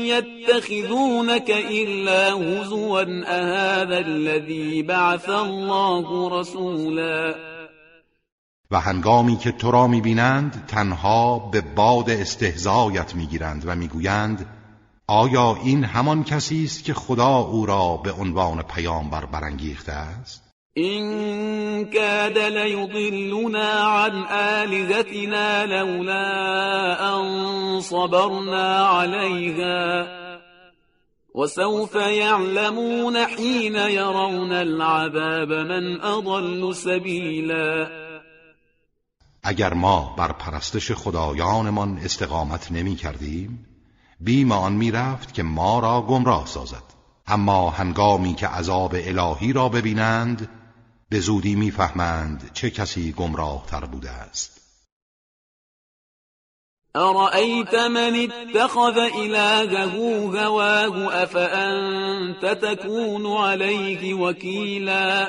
يتخذونك 0.07 1.51
إلا 1.51 2.33
هزوا 2.35 3.03
أهذا 3.27 3.99
الذي 3.99 4.83
بعث 4.83 5.29
الله 5.29 6.41
رسولا 6.41 7.35
و 8.71 8.81
هنگامی 8.81 9.37
که 9.37 9.53
تو 9.53 9.71
را 9.71 9.87
می‌بینند 9.87 10.65
تنها 10.69 11.39
به 11.39 11.61
باد 11.61 12.11
استهزایت 12.11 13.15
می‌گیرند 13.15 13.63
و 13.67 13.75
می‌گویند 13.75 14.47
آیا 15.07 15.59
این 15.63 15.85
همان 15.85 16.25
کسی 16.25 16.65
است 16.65 16.85
که 16.85 16.95
خدا 16.95 17.37
او 17.37 17.67
را 17.67 17.97
به 17.97 18.13
عنوان 18.13 18.63
پیامبر 18.63 19.25
برانگیخته 19.25 19.93
است؟ 19.93 20.42
إن 20.79 21.85
كاد 21.85 22.39
ليضلنا 22.39 23.71
عن 23.71 24.25
آلهتنا 24.31 25.67
لولا 25.67 27.17
أن 27.17 27.81
صبرنا 27.81 28.87
عليها. 28.87 30.07
وسوف 31.35 31.95
يعلمون 31.95 33.27
حين 33.27 33.77
يرون 33.77 34.53
العذاب 34.53 35.53
من 35.53 36.01
أضل 36.01 36.75
سبيلا. 36.75 37.89
اگر 39.45 39.75
ما 39.75 40.15
بر 40.19 40.33
پرستش 40.33 40.93
خدایانمان 40.93 41.99
استقامت 41.99 42.73
نمی 42.73 42.97
کردیم 42.97 43.67
بیم 44.21 44.53
آن 44.53 44.73
می 44.73 44.91
رفت 44.91 45.35
که 45.35 45.43
ما 45.43 45.81
را 45.81 46.03
گمراه 46.03 46.47
سازد. 46.47 46.83
اما 47.27 47.71
هنگامی 47.71 48.35
که 48.35 48.47
عذاب 48.47 48.95
الهی 48.95 49.53
را 49.53 49.69
ببینند 49.69 50.49
به 51.13 51.21
زودی 51.21 51.55
می‌فهمند 51.55 52.51
چه 52.53 52.71
کسی 52.71 53.13
گمراه 53.13 53.67
تر 53.67 53.85
بوده 53.85 54.11
است 54.11 54.61
أرأيت 56.97 57.75
من 57.75 58.15
اتخذ 58.15 58.99
إلهه 58.99 59.95
هواه 60.41 61.23
أفأنت 61.23 62.45
تكون 62.45 63.27
عليه 63.27 64.15
وكیلا 64.15 65.29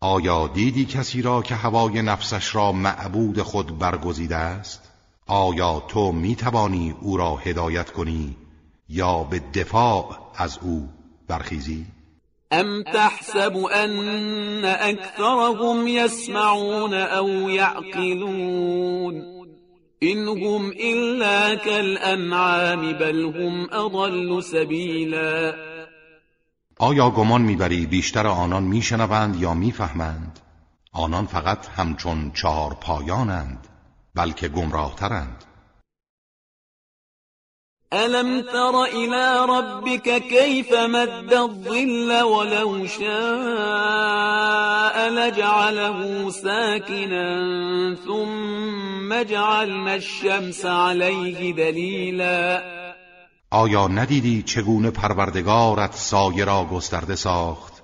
آیا 0.00 0.48
دیدی 0.48 0.84
کسی 0.84 1.22
را 1.22 1.42
که 1.42 1.54
هوای 1.54 2.02
نفسش 2.02 2.54
را 2.54 2.72
معبود 2.72 3.42
خود 3.42 3.78
برگزیده 3.78 4.36
است؟ 4.36 4.82
آیا 5.26 5.80
تو 5.80 6.12
می 6.12 6.36
توانی 6.36 6.94
او 7.00 7.16
را 7.16 7.36
هدایت 7.36 7.90
کنی 7.90 8.36
یا 8.88 9.22
به 9.22 9.38
دفاع 9.54 10.32
از 10.36 10.58
او 10.62 10.88
برخیزی؟ 11.28 11.95
ام 12.52 12.82
تحسب 12.82 13.56
ان 13.74 14.64
اکثرهم 14.64 15.88
يسمعون 15.88 16.94
او 16.94 17.28
يعقلون 17.48 19.36
إنهم 20.02 20.70
إلا 20.70 21.54
كالأنعام 21.54 22.92
بل 22.92 23.24
هم 23.24 23.68
أضل 23.72 24.42
سبیلا 24.42 25.54
آیا 26.78 27.10
گمان 27.10 27.42
می‌بری 27.42 27.86
بیشتر 27.86 28.26
آنان 28.26 28.62
میشنوند 28.62 29.36
یا 29.36 29.54
می‌فهمند؟ 29.54 30.40
آنان 30.92 31.26
فقط 31.26 31.66
همچون 31.76 32.30
چهار 32.34 32.74
پایانند 32.74 33.68
بلکه 34.14 34.48
گمراهترند. 34.48 35.44
ألم 37.92 38.40
تر 38.40 38.84
إلى 38.84 39.46
ربك 39.48 40.22
كيف 40.22 40.72
مد 40.72 41.32
الظل 41.32 42.22
ولو 42.22 42.86
شاء 42.86 43.08
لجعله 45.10 46.30
ساكنا 46.30 47.96
ثم 48.06 49.22
جعلنا 49.22 49.94
الشمس 49.94 50.64
عليه 50.64 51.52
دلیلا 51.52 52.62
آیا 53.50 53.88
ندیدی 53.88 54.42
چگونه 54.42 54.90
پروردگارت 54.90 55.94
سایه 55.94 56.44
را 56.44 56.64
گسترده 56.64 57.14
ساخت؟ 57.14 57.82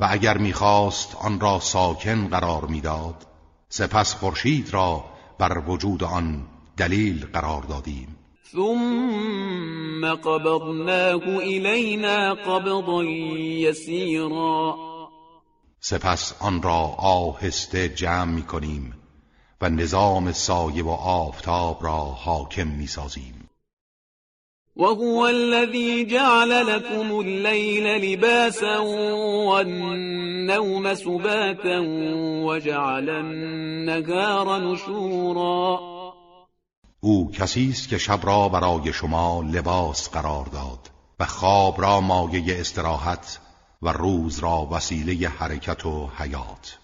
و 0.00 0.08
اگر 0.10 0.38
می‌خواست 0.38 1.16
آن 1.20 1.40
را 1.40 1.60
ساکن 1.60 2.28
قرار 2.28 2.64
می‌داد 2.64 3.26
سپس 3.68 4.14
خورشید 4.14 4.74
را 4.74 5.04
بر 5.38 5.58
وجود 5.68 6.04
آن 6.04 6.46
دلیل 6.76 7.26
قرار 7.32 7.62
دادیم. 7.62 8.15
ثم 8.52 10.14
قبضناه 10.14 11.38
إلينا 11.38 12.32
قبضا 12.32 13.02
يسيرا. 13.02 14.76
سپس 15.80 16.34
آن 16.40 16.62
را 16.62 16.94
آهسته 16.98 17.88
جمع 17.88 18.24
می 18.24 18.42
کنیم 18.42 18.94
و 19.60 19.68
نظام 19.68 20.32
سایه 20.32 20.84
و 20.84 20.90
آفتاب 20.90 21.78
را 21.82 21.98
حاکم 21.98 22.66
می 22.66 22.86
سازیم 22.86 23.48
وهو 24.76 25.26
الذي 25.26 26.04
جعل 26.04 26.48
لكم 26.48 27.18
الليل 27.18 27.86
لباسا 27.86 28.80
والنوم 29.46 30.94
سباتا 30.94 31.80
وجعل 32.46 33.10
النهار 33.10 34.60
نشورا. 34.60 35.95
او 37.06 37.30
کسی 37.30 37.68
است 37.70 37.88
که 37.88 37.98
شب 37.98 38.20
را 38.22 38.48
برای 38.48 38.92
شما 38.92 39.42
لباس 39.52 40.10
قرار 40.10 40.44
داد 40.44 40.90
و 41.20 41.24
خواب 41.24 41.80
را 41.80 42.00
مایه 42.00 42.60
استراحت 42.60 43.38
و 43.82 43.92
روز 43.92 44.38
را 44.38 44.68
وسیله 44.72 45.28
حرکت 45.28 45.86
و 45.86 46.10
حیات. 46.18 46.78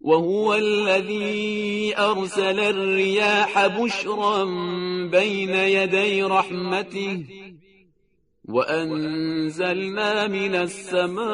وهو 0.00 0.46
الذي 0.46 1.94
أرسل 1.98 2.60
الرياح 2.60 3.68
بشرا 3.68 4.44
بين 5.10 5.50
يدي 5.50 6.22
رحمته 6.22 7.24
وأنزلنا 8.48 10.28
من 10.28 10.54
السماء 10.54 11.24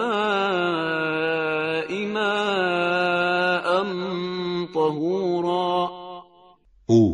ماء 2.07 3.85
طهورا 4.75 5.30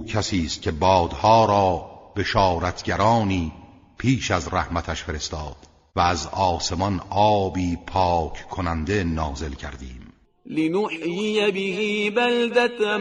کسی 0.07 0.45
است 0.47 0.63
که 0.63 0.71
بادها 0.71 1.45
را 1.45 1.91
بشارتگرانی 2.17 3.53
پیش 3.99 4.31
از 4.31 4.55
رحمتش 4.55 5.03
فرستاد 5.03 5.57
و 5.97 6.01
از 6.01 6.27
آسمان 6.27 7.01
آبی 7.11 7.79
پاک 7.87 8.49
کننده 8.49 9.05
نازل 9.05 9.53
کردیم. 9.53 10.13
لنحیی 10.47 12.11
به 12.11 12.21
بلدتا 12.21 12.99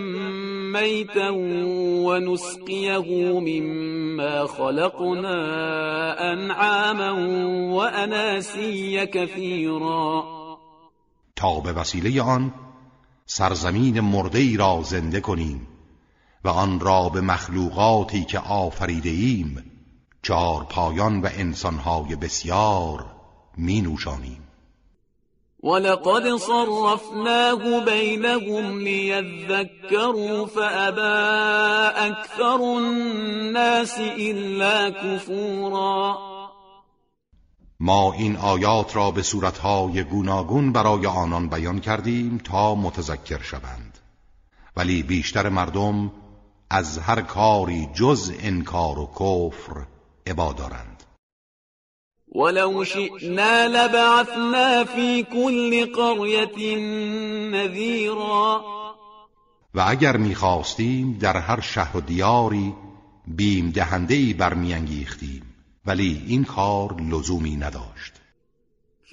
میتا 0.78 1.34
و 2.06 2.18
نسقیه 2.20 3.00
مما 3.40 4.48
خلقنا 4.48 5.36
انعاما 6.14 7.16
و 7.76 7.82
اناسی 7.82 9.08
کثیرا. 9.08 10.24
تا 11.36 11.60
به 11.60 11.74
وسیله 11.74 12.22
آن 12.22 12.54
سرزمین 13.26 14.00
مرده 14.00 14.40
ای 14.40 14.58
را 14.58 14.82
زنده 14.84 15.20
کنیم. 15.20 15.68
و 16.46 16.50
آن 16.50 16.80
را 16.80 17.10
به 17.10 17.22
مخلوقاتی 17.22 18.26
که 18.26 18.40
آفریده 18.40 19.10
ایم 19.10 19.72
چهار 20.24 20.64
پایان 20.64 21.22
و 21.22 21.30
انسانهای 21.32 22.16
بسیار 22.16 23.06
می 23.58 23.82
نوشانیم 23.82 24.42
ولقد 25.64 26.38
صرفناه 26.38 27.86
بينهم 27.86 28.80
ليذكروا 28.80 30.46
فأبى 30.46 31.02
أكثر 32.12 32.62
الناس 32.62 34.00
إلا 34.00 34.90
كفورا 34.90 36.18
ما 37.80 38.14
این 38.14 38.36
آیات 38.38 38.96
را 38.96 39.12
به 39.12 39.22
صورتهای 39.22 40.04
گوناگون 40.04 40.72
برای 40.72 41.06
آنان 41.06 41.50
بیان 41.50 41.80
کردیم 41.80 42.38
تا 42.38 42.76
متذکر 42.76 43.42
شوند. 43.42 43.98
ولی 44.78 45.04
بیشتر 45.04 45.50
مردم 45.50 46.12
از 46.70 46.98
هر 46.98 47.22
کاری 47.22 47.90
جز 47.94 48.34
انکار 48.40 49.00
و 49.00 49.06
کفر 49.06 49.86
عبا 50.28 50.54
دارند. 50.54 51.04
ولو 52.36 52.84
شئنا 52.84 53.66
لبعثنا 53.66 54.84
في 54.84 55.24
كل 55.24 55.94
قرية 55.96 56.76
نذيرا 57.52 58.64
و 59.74 59.84
اگر 59.88 60.18
می‌خواستیم 60.18 61.18
در 61.22 61.38
هر 61.38 61.62
شهر 61.62 61.98
و 61.98 62.02
دیاری 62.02 62.74
بیم 63.28 63.72
دهندهی 63.72 64.34
برمیانگیختیم 64.34 65.42
ولی 65.86 66.24
این 66.28 66.44
کار 66.44 67.02
لزومی 67.02 67.56
نداشت. 67.56 68.14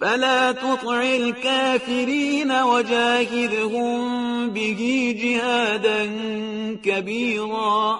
فلا 0.00 0.52
تطع 0.52 1.02
الكافرين 1.02 2.50
وجاهدهم 2.62 4.50
به 4.50 5.14
جهادا 5.22 6.06
كبيرا. 6.84 7.98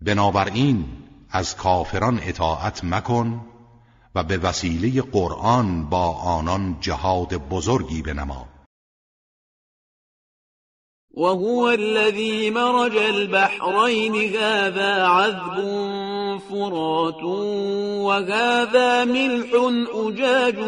بنابراین 0.00 0.84
از 1.30 1.56
کافران 1.56 2.20
اطاعت 2.22 2.84
مکن 2.84 3.40
و 4.14 4.22
به 4.22 4.38
وسیله 4.38 5.02
قرآن 5.02 5.88
با 5.88 6.12
آنان 6.12 6.76
جهاد 6.80 7.34
بزرگی 7.34 8.02
بنما. 8.02 8.48
وهو 11.16 11.64
الذي 11.64 12.50
مرج 12.50 12.96
البحرين 12.96 14.14
هذا 14.14 15.06
عذب 15.06 15.58
فرات 16.38 17.22
وهذا 18.04 19.04
ملح 19.04 19.50
أجاج 19.94 20.58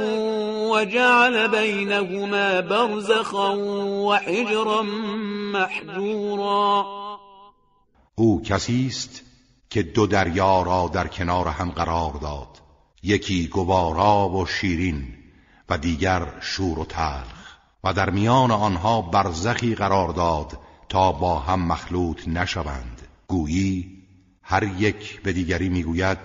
وجعل 0.70 1.48
بينهما 1.48 2.61
برزخا 2.61 3.50
وحجرا 4.09 4.83
محجورا. 5.52 6.85
او 8.14 8.42
کسی 8.42 8.87
است 8.87 9.22
که 9.70 9.83
دو 9.83 10.07
دریا 10.07 10.62
را 10.62 10.90
در 10.92 11.07
کنار 11.07 11.48
هم 11.48 11.70
قرار 11.70 12.12
داد 12.12 12.48
یکی 13.02 13.46
گوارا 13.46 14.29
و 14.29 14.46
شیرین 14.46 15.05
و 15.68 15.79
دیگر 15.79 16.22
شور 16.40 16.79
و 16.79 16.85
تلخ. 16.85 17.57
و 17.85 17.92
در 17.92 18.11
میان 18.11 18.50
آنها 18.50 19.00
برزخی 19.02 19.74
قرار 19.74 20.09
داد 20.09 20.59
تا 20.88 21.12
با 21.12 21.38
هم 21.38 21.66
مخلوط 21.66 22.29
نشوند. 22.29 23.02
گویی 23.29 23.95
هر 24.48 24.62
یک 24.78 25.22
به 25.22 25.32
دیگری 25.32 25.68
می‌گوید 25.68 26.18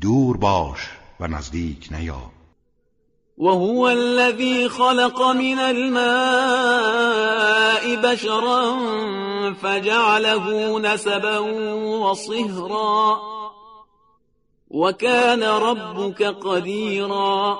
دور 0.00 0.36
باش 0.36 0.90
و 1.20 1.26
نزدیک 1.26 1.88
نیا. 1.92 2.22
وهو 3.38 3.80
الذي 3.82 4.68
خلق 4.68 5.22
من 5.22 5.58
الماء 5.58 5.92
بشرا 7.96 8.76
فجعله 9.62 10.78
نسبا 10.78 11.40
وصهرا 12.00 13.20
وكان 14.70 15.42
ربك 15.42 16.22
قديرا 16.22 17.58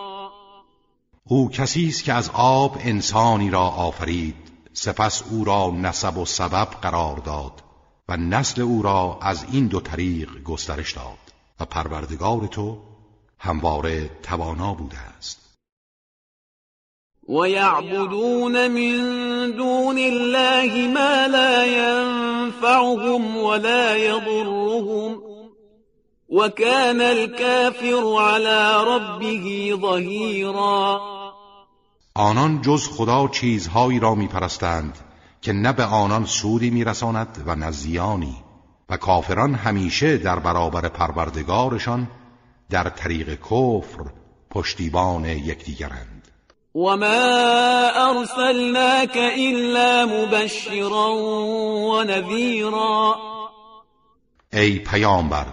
او 1.25 1.51
کسی 1.51 1.88
است 1.88 2.05
که 2.05 2.12
از 2.12 2.31
آب 2.35 2.77
انسانی 2.81 3.51
را 3.51 3.69
آفرید 3.69 4.37
سپس 4.73 5.23
او 5.31 5.45
را 5.45 5.71
نسب 5.71 6.19
و 6.19 6.25
سبب 6.25 6.69
قرار 6.83 7.17
داد. 7.17 7.53
و 8.12 8.16
نسل 8.16 8.62
او 8.62 8.83
را 8.83 9.18
از 9.22 9.44
این 9.53 9.66
دو 9.66 9.81
طریق 9.81 10.42
گسترش 10.42 10.92
داد 10.92 11.33
و 11.61 11.64
پروردگار 11.64 12.46
تو 12.46 12.79
همواره 13.38 14.11
توانا 14.22 14.75
بوده 14.75 14.98
است. 14.98 15.59
ويعبدون 17.29 18.68
من 18.68 19.51
دون 19.51 19.98
الله 19.98 20.88
ما 20.88 21.27
لا 21.27 21.66
ينفعهم 21.66 23.37
ولا 23.37 23.96
يضرهم 23.96 25.22
وكان 26.29 27.01
الكافر 27.01 28.16
على 28.20 28.85
ربه 28.87 29.77
ظهيرا. 29.81 31.01
آنان 32.14 32.61
جز 32.61 32.88
خدا 32.88 33.29
چیزهایی 33.29 33.98
را 33.98 34.14
میپرستند 34.14 35.12
که 35.43 35.53
نه 35.53 35.73
به 35.73 35.85
آنان 35.85 36.27
سودی 36.27 36.71
میرساند 36.71 37.43
و 37.47 37.55
نه 37.55 37.71
زیانی. 37.71 38.37
و 38.93 38.97
کافران 38.97 39.55
همیشه 39.55 40.19
در 40.19 40.39
برابر 40.39 40.89
پروردگارشان 40.89 42.09
در 42.71 42.89
طریق 42.89 43.35
کفر 43.35 44.05
پشتیبان 44.51 45.25
یکدیگرند. 45.25 46.29
وما 46.75 47.91
أرسلناك 47.91 49.17
إلا 49.17 50.07
مبشرا 50.07 51.13
ونذيرا. 51.91 53.17
ای 54.53 54.79
پیامبر 54.79 55.47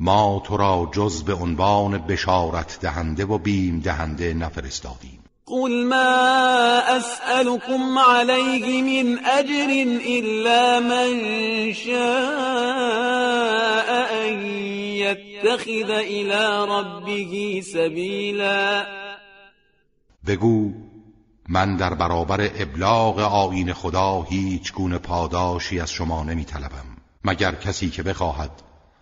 ما 0.00 0.42
تو 0.44 0.56
را 0.56 0.90
جز 0.92 1.22
به 1.22 1.34
عنوان 1.34 1.98
بشارت 1.98 2.78
دهنده 2.80 3.24
و 3.24 3.38
بیم 3.38 3.80
دهنده 3.80 4.34
نفرستادیم. 4.34 5.23
قل 5.46 5.84
ما 5.84 6.96
أسألكم 6.96 7.98
عليه 7.98 8.82
من 8.82 9.18
أجر 9.18 9.70
إلا 10.00 10.80
من 10.80 11.74
شاء 11.74 11.94
أن 14.24 14.46
يتخذ 14.96 15.90
إلى 15.90 16.64
ربه 16.64 17.62
سبيلا. 17.64 18.86
بگو 20.26 20.70
من 21.48 21.76
در 21.76 21.94
برابر 21.94 22.50
ابلاغ 22.54 23.18
آین 23.18 23.72
خدا 23.72 24.22
هیچ 24.22 24.72
گونه 24.72 24.98
پاداشی 24.98 25.80
از 25.80 25.90
شما 25.90 26.24
نمی 26.24 26.44
طلبم 26.44 26.96
مگر 27.24 27.54
کسی 27.54 27.90
که 27.90 28.02
بخواهد 28.02 28.50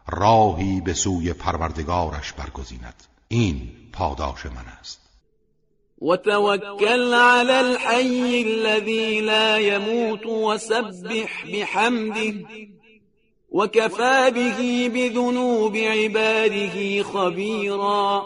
راهی 0.08 0.80
به 0.80 0.94
سوی 0.94 1.32
پروردگارش 1.32 2.32
برگزیند. 2.32 3.02
این 3.28 3.72
پاداش 3.92 4.46
من 4.46 4.66
است. 4.80 5.01
وتوكل 6.02 7.14
على 7.14 7.60
الحي 7.60 8.42
الذي 8.42 9.20
لا 9.20 9.58
يموت 9.58 10.26
وسبح 10.26 11.46
بحمده 11.46 12.34
وكفى 13.50 14.30
به 14.30 14.90
بذنوب 14.94 15.76
عباده 15.76 17.02
خبيرا. 17.02 18.22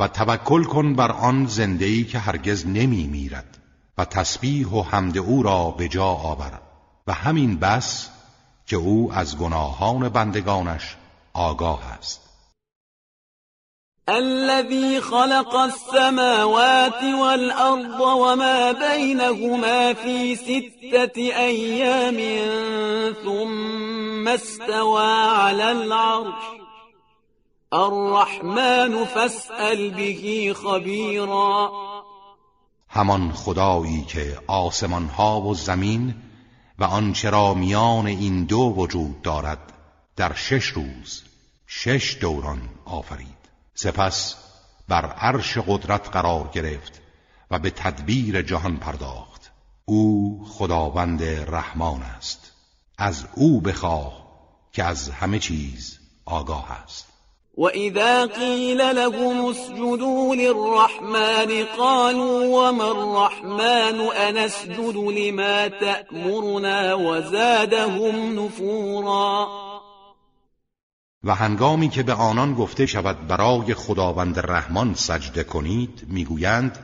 و 0.00 0.08
توکل 0.08 0.64
کن 0.64 0.94
بر 0.94 1.12
آن 1.12 1.46
زندهی 1.46 2.04
که 2.04 2.18
هرگز 2.18 2.66
نمی 2.66 3.06
میرد 3.06 3.58
و 3.98 4.04
تسبیح 4.04 4.68
و 4.68 4.82
حمد 4.82 5.18
او 5.18 5.42
را 5.42 5.70
به 5.70 5.88
جا 5.88 6.04
آور 6.04 6.60
و 7.06 7.12
همین 7.12 7.58
بس 7.58 8.08
که 8.66 8.76
او 8.76 9.12
از 9.12 9.38
گناهان 9.38 10.08
بندگانش 10.08 10.96
آگاه 11.32 11.92
است. 11.98 12.31
الذي 14.08 15.00
خلق 15.00 15.54
السماوات 15.54 17.02
والأرض 17.02 18.00
وما 18.00 18.72
بينهما 18.72 19.92
في 19.92 20.36
ستة 20.36 21.16
أيام 21.18 22.18
ثم 23.24 24.28
استوى 24.28 25.12
على 25.26 25.72
العرش. 25.72 26.42
الرحمن 27.72 29.04
فاسأل 29.04 29.90
به 29.90 30.54
خبيرا. 30.64 31.70
همان 32.90 33.32
خدایی 33.32 34.04
که 34.08 34.38
آسمان 34.46 35.06
ها 35.06 35.40
و 35.40 35.54
زمین 35.54 36.14
و 36.78 36.84
آنچه 36.84 37.30
را 37.30 37.54
میان 37.54 38.06
این 38.06 38.44
دو 38.44 38.74
وجود 38.76 39.22
دارد 39.22 39.72
در 40.16 40.32
شش 40.32 40.64
روز 40.64 41.22
شش 41.66 42.16
دوران 42.20 42.60
آفرید. 42.84 43.41
سپس 43.74 44.36
بر 44.88 45.06
عرش 45.06 45.58
قدرت 45.58 46.08
قرار 46.08 46.50
گرفت 46.52 47.00
و 47.50 47.58
به 47.58 47.70
تدبیر 47.70 48.42
جهان 48.42 48.76
پرداخت. 48.76 49.52
او 49.84 50.44
خداوند 50.48 51.22
رحمان 51.48 52.02
است. 52.02 52.52
از 52.98 53.26
او 53.34 53.60
بخواه 53.60 54.12
که 54.72 54.84
از 54.84 55.10
همه 55.10 55.38
چیز 55.38 55.98
آگاه 56.24 56.72
است. 56.72 57.06
وإذا 57.58 58.26
قيل 58.26 58.80
لهم 58.80 59.44
اسجدوا 59.44 60.34
للرحمن 60.34 61.64
قالوا 61.78 62.44
وما 62.46 62.90
الرحمن 62.90 64.00
أنسجد 64.00 64.96
لما 64.96 65.68
تأمرنا 65.68 66.94
وزادهم 66.94 68.44
نفورا 68.44 69.48
و 71.24 71.34
هنگامی 71.34 71.88
که 71.88 72.02
به 72.02 72.12
آنان 72.12 72.54
گفته 72.54 72.86
شود 72.86 73.26
برای 73.26 73.74
خداوند 73.74 74.38
رحمان 74.38 74.94
سجده 74.94 75.44
کنید 75.44 76.04
می‌گویند 76.08 76.78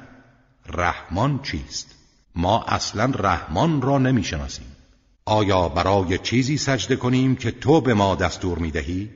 رحمان 0.66 1.40
چیست؟ 1.42 1.94
ما 2.35 2.64
اصلا 2.68 3.12
رحمان 3.14 3.83
را 3.83 3.98
نمی‌شناسیم. 3.98 4.77
آیا 5.24 5.68
برای 5.68 6.18
چیزی 6.18 6.59
سجده 6.59 6.96
کنیم 6.96 7.37
که 7.37 7.51
تو 7.51 7.81
به 7.81 7.94
ما 7.94 8.14
دستور 8.14 8.59
می‌دهی؟ 8.59 9.11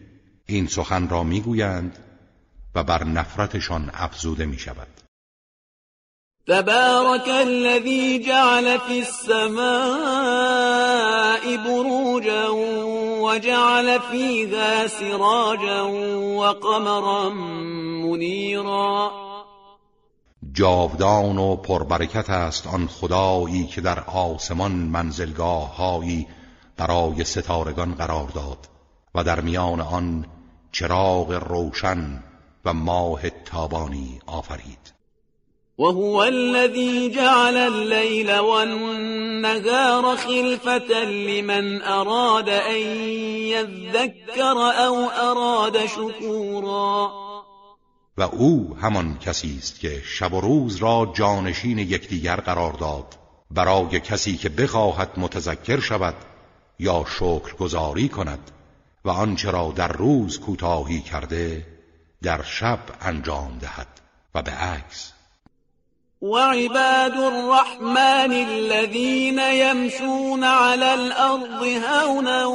این 0.47 0.67
سخن 0.67 1.09
را 1.09 1.23
می‌گویند 1.23 1.99
و 2.75 2.85
بر 2.85 3.05
نفرتشان 3.05 3.91
افزوده 3.95 4.47
می 4.47 4.59
شود 4.59 4.89
تبارك 6.49 7.29
الذي 7.29 8.19
جعل 8.19 8.79
في 8.79 8.99
السماء 8.99 9.63
بروجا 11.57 12.55
وجعل 13.23 14.01
فيها 14.01 14.87
سراجا 14.87 15.83
وقمرا 16.41 17.29
منيرا. 18.05 19.11
جاودان 20.53 21.39
و 21.39 21.57
پربرکت 21.57 22.31
است 22.31 22.67
آن 22.67 22.87
خدایی 22.87 23.67
که 23.67 23.81
در 23.81 24.01
آسمان 24.01 24.73
منزلگاه 24.73 25.77
هایی 25.77 26.27
برای 26.77 27.25
ستارگان 27.25 27.95
قرار 27.95 28.29
داد 28.29 28.69
و 29.15 29.25
در 29.25 29.41
میان 29.41 29.81
آن 29.81 30.27
چراغ 30.73 31.33
روشن 31.33 32.23
و 32.65 32.73
ماه 32.73 33.31
تابانی 33.31 34.21
آفرید. 34.27 34.93
وهو 35.83 36.23
الذي 36.23 37.11
جعل 37.11 37.57
الليل 37.57 38.39
والنهار 38.39 40.17
خلفة 40.17 41.05
لمن 41.05 41.83
أراد 41.83 42.49
أن 42.49 42.81
يذكر 43.55 44.57
أو 44.87 45.11
أراد 45.11 45.87
شكورا. 45.87 47.11
و 48.19 48.23
او 48.23 48.77
همان 48.83 49.19
کسی 49.19 49.59
است 49.59 49.81
که 49.81 50.03
شب 50.05 50.33
و 50.33 50.41
روز 50.41 50.77
را 50.77 51.13
جانشین 51.15 51.79
یکدیگر 51.79 52.37
قرار 52.37 52.73
داد. 52.73 53.19
برای 53.51 54.01
کسی 54.01 54.37
که 54.37 54.49
بخواهد 54.49 55.11
متذکر 55.17 55.81
شود 55.81 56.15
یا 56.79 57.05
شکر 57.19 57.55
گذاری 57.59 58.09
کند 58.09 58.51
و 59.05 59.11
آنچه 59.11 59.51
را 59.51 59.73
در 59.77 59.93
روز 59.93 60.41
کوتاهی 60.41 61.01
کرده 61.01 61.67
در 62.23 62.43
شب 62.43 62.79
انجام 63.01 63.59
دهد 63.59 64.01
و 64.35 64.43
به 64.43 64.51
عکس 64.51 65.13
وعباد 66.23 67.17
الرحمن 67.17 68.33
الذين 68.33 69.39
يمشون 69.39 70.45
على 70.45 70.95
الأرض 70.95 71.63
هونا 71.63 72.47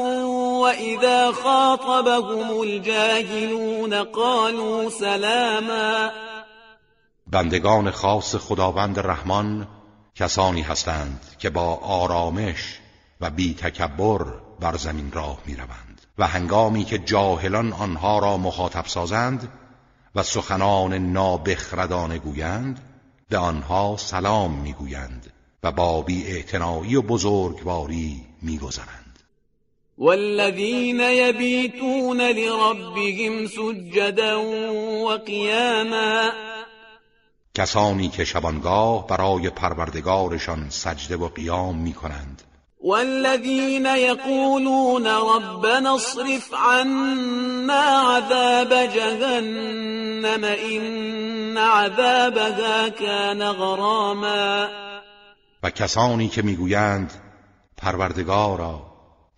وإذا 0.62 1.32
خاطبهم 1.32 2.62
الجاهلون 2.62 3.94
قالوا 4.04 4.90
سلاما 4.90 6.12
بندگان 7.28 7.92
خاص 7.92 8.36
خداوند 8.36 9.00
رحمان 9.00 9.68
کسانی 10.16 10.62
هستند 10.62 11.36
که 11.40 11.50
با 11.50 11.76
آرامش 11.76 12.80
و 13.22 13.30
بی 13.30 13.54
تکبر 13.54 14.26
بر 14.60 14.78
زمین 14.78 15.12
راه 15.12 15.38
می 15.46 15.56
روند. 15.56 16.02
و 16.18 16.28
هنگامی 16.28 16.84
که 16.84 16.98
جاهلان 16.98 17.74
آنها 17.74 18.20
را 18.20 18.38
مخاطب 18.38 18.86
سازند 18.86 19.52
و 20.16 20.24
سخنان 20.24 20.94
نابخردانه 20.94 22.18
گویند 22.18 22.87
به 23.30 23.38
آنها 23.38 23.96
سلام 23.98 24.52
می‌گویند 24.52 25.34
و 25.64 25.72
با 25.72 26.02
بی 26.02 26.44
و 26.96 27.02
بزرگواری 27.02 28.26
میگذرند. 28.42 29.20
والذین 29.98 31.00
یبیتون 31.00 32.22
لربهم 32.22 33.48
سجدا 33.48 34.42
و 34.42 35.18
قیاما. 35.18 36.32
کسانی 37.54 38.10
که 38.10 38.26
شبانگاه 38.26 39.08
برای 39.08 39.50
پروردگارشان 39.50 40.70
سجده 40.70 41.18
و 41.18 41.28
قیام 41.28 41.78
می 41.78 41.94
کنند 41.94 42.44
والذین 42.84 43.86
یقولون 43.86 45.08
ربنا 45.08 45.96
اصرف 45.96 46.54
عنا 46.54 48.18
عذاب 48.18 48.86
جهنم 48.86 50.44
این 50.44 51.58
عذابها 51.58 52.90
كان 52.90 53.54
غراما. 53.54 54.68
و 55.64 55.70
کسانی 55.70 56.28
که 56.28 56.42
می‌گویند 56.42 57.14
پروردگارا 57.78 58.82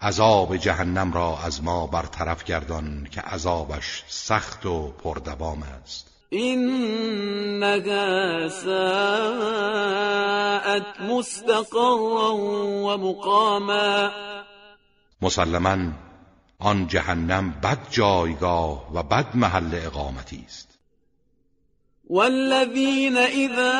عذاب 0.01 0.57
جهنم 0.57 1.13
را 1.13 1.37
از 1.45 1.63
ما 1.63 1.87
برطرف 1.87 2.43
گردان 2.43 3.07
که 3.11 3.21
عذابش 3.21 4.03
سخت 4.07 4.65
و 4.65 4.91
پردوام 4.91 5.63
است. 5.63 6.18
إنها 6.33 8.07
ساءت 8.47 8.69
مستقرا 11.01 12.31
و 12.85 12.97
مقاما 12.97 14.11
مسلما 15.21 15.93
آن 16.59 16.87
جهنم 16.87 17.53
بد 17.63 17.77
جایگاه 17.91 18.93
و 18.93 19.03
بد 19.03 19.25
محل 19.35 19.75
اقامتی 19.75 20.43
است. 20.47 20.69
والذين 22.09 23.17
إذا 23.17 23.79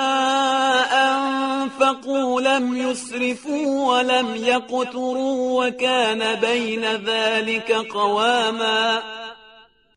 أنفقوا 0.93 2.41
لم 2.41 2.77
يسرفوا 2.77 3.97
ولم 3.97 4.35
يقتروا 4.35 5.65
وكان 5.65 6.35
بين 6.39 6.85
ذلك 6.85 7.71
قواما. 7.71 9.18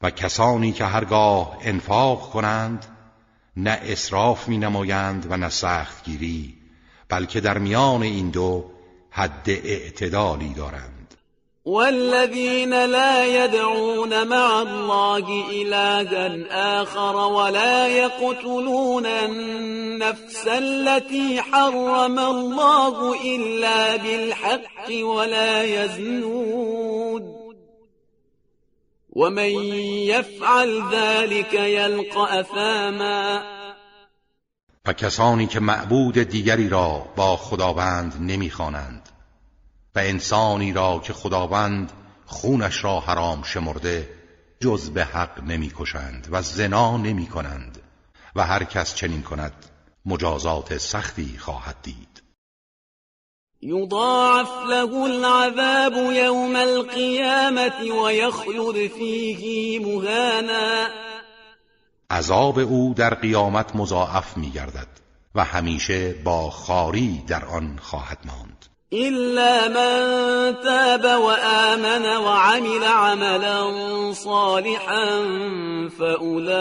و 0.02 0.10
کسانی 0.10 0.72
که 0.72 0.84
هرگاه 0.84 1.58
انفاق 1.62 2.30
کنند 2.30 2.86
نه 3.56 3.80
اصراف 3.84 4.48
می 4.48 4.58
نمایند 4.58 5.26
و 5.30 5.36
نه 5.36 5.48
سختگیری 5.48 6.54
بلکه 7.08 7.40
در 7.40 7.58
میان 7.58 8.02
این 8.02 8.30
دو 8.30 8.64
حد 9.10 9.48
اعتدالی 9.48 10.54
دارند. 10.54 11.14
والذین 11.66 12.72
لا 12.72 13.24
يدعون 13.24 14.22
مع 14.22 14.60
الله 14.60 15.50
إلها 15.50 16.82
آخر 16.82 17.16
ولا 17.16 17.88
يقتلون 17.88 19.06
النفس 19.06 20.48
التي 20.48 21.40
حرم 21.40 22.18
الله 22.18 23.14
إلا 23.24 23.96
بالحق 23.96 25.04
ولا 25.04 25.64
يزنون 25.64 27.41
ومن 29.12 29.50
يفعل 30.08 30.82
ذلك 30.92 31.54
يلقى 31.54 32.40
اثاما 32.40 33.42
و 34.86 34.92
کسانی 34.92 35.46
که 35.46 35.60
معبود 35.60 36.18
دیگری 36.18 36.68
را 36.68 37.06
با 37.16 37.36
خداوند 37.36 38.16
نمی‌خوانند 38.20 39.08
و 39.94 39.98
انسانی 39.98 40.72
را 40.72 40.98
که 41.04 41.12
خداوند 41.12 41.92
خونش 42.26 42.84
را 42.84 43.00
حرام 43.00 43.42
شمرده 43.42 44.08
جز 44.60 44.90
به 44.90 45.04
حق 45.04 45.42
نمی‌کشند 45.44 46.28
و 46.30 46.42
زنا 46.42 46.96
نمی 46.96 47.26
کنند 47.26 47.78
و 48.36 48.46
هر 48.46 48.64
کس 48.64 48.94
چنین 48.94 49.22
کند 49.22 49.52
مجازات 50.06 50.78
سختی 50.78 51.38
خواهد 51.38 51.76
دید. 51.82 52.11
يضاعف 53.62 54.66
له 54.68 55.06
العذاب 55.06 55.92
يوم 56.12 56.56
القيامة 56.56 58.02
ويخلد 58.02 58.90
فيه 58.90 59.78
مهانا. 59.78 60.90
عذاب 62.10 62.58
او 62.58 62.94
در 62.94 63.14
قیامت 63.14 63.76
مضاعف 63.76 64.36
می 64.36 64.50
گردد 64.50 64.88
و 65.34 65.44
همیشه 65.44 66.12
با 66.24 66.50
خاری 66.50 67.22
در 67.26 67.44
آن 67.44 67.78
خواهد 67.82 68.18
ماند. 68.24 68.61
إلا 68.92 69.68
من 69.68 70.60
تاب 70.60 71.04
وآمن 71.04 72.06
وعمل 72.06 72.84
عملا 72.84 73.62
صالحا 74.12 75.22
فأولئك 75.98 76.52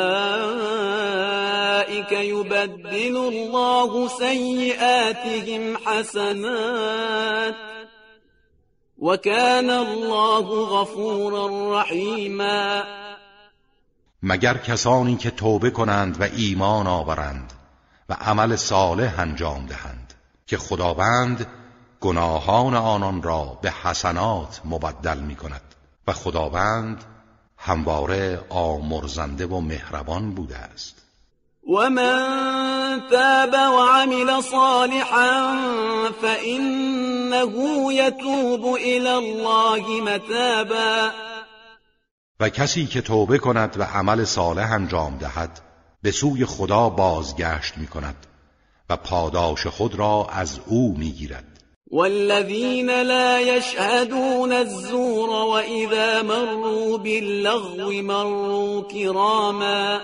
يبدل 2.12 3.18
الله 3.18 4.08
سيئاتهم 4.08 5.78
حسنات 5.78 7.56
وكان 8.98 9.70
الله 9.70 10.46
غفورا 10.64 11.82
رحيما. 11.82 12.84
مگر 14.24 14.58
کسانی 14.58 15.16
که 15.16 15.32
توبه 15.32 15.70
کنند 15.70 16.22
و 16.22 16.24
ایمان 16.24 16.88
آورند 16.88 17.54
و 18.10 18.14
عمل 18.14 18.56
صالح 18.56 19.20
انجام 19.20 19.66
دهند 19.66 20.14
که 20.48 20.58
خداوند 20.58 21.48
گناهان 22.02 22.76
آنان 22.76 23.24
را 23.24 23.60
به 23.62 23.72
حسنات 23.72 24.62
مبدل 24.66 25.18
می 25.18 25.36
کند 25.36 25.62
و 26.08 26.14
خداوند 26.14 27.04
همواره 27.58 28.46
آمرزنده 28.50 29.46
و 29.46 29.60
مهربان 29.60 30.32
بوده 30.32 30.58
است. 30.58 31.02
و 31.78 31.90
من 31.90 33.02
تاب 33.12 33.56
عمل 33.56 34.42
صالحا 34.42 35.58
فإنه 36.22 37.54
يتوب 37.94 38.76
إلى 38.76 39.10
الله 39.10 40.02
متابا 40.02 41.10
و 42.40 42.50
کسی 42.50 42.86
که 42.86 43.02
توبه 43.02 43.38
کند 43.38 43.80
و 43.80 43.84
عمل 43.84 44.24
صالح 44.24 44.72
انجام 44.72 45.18
دهد 45.18 45.62
به 46.02 46.12
سوی 46.12 46.46
خدا 46.46 46.90
بازگشت 46.90 47.78
می 47.78 47.88
کند 47.88 48.16
و 48.90 48.98
پاداش 48.98 49.68
خود 49.68 49.96
را 49.96 50.28
از 50.32 50.60
او 50.66 50.96
می 50.98 51.12
گیرد 51.12 51.51
والذين 51.92 53.02
لا 53.02 53.40
يشهدون 53.40 54.52
الزور 54.52 55.30
وإذا 55.30 56.22
مروا 56.22 56.98
باللغو 56.98 57.92
مروا 57.92 58.82
كراما. 58.82 60.02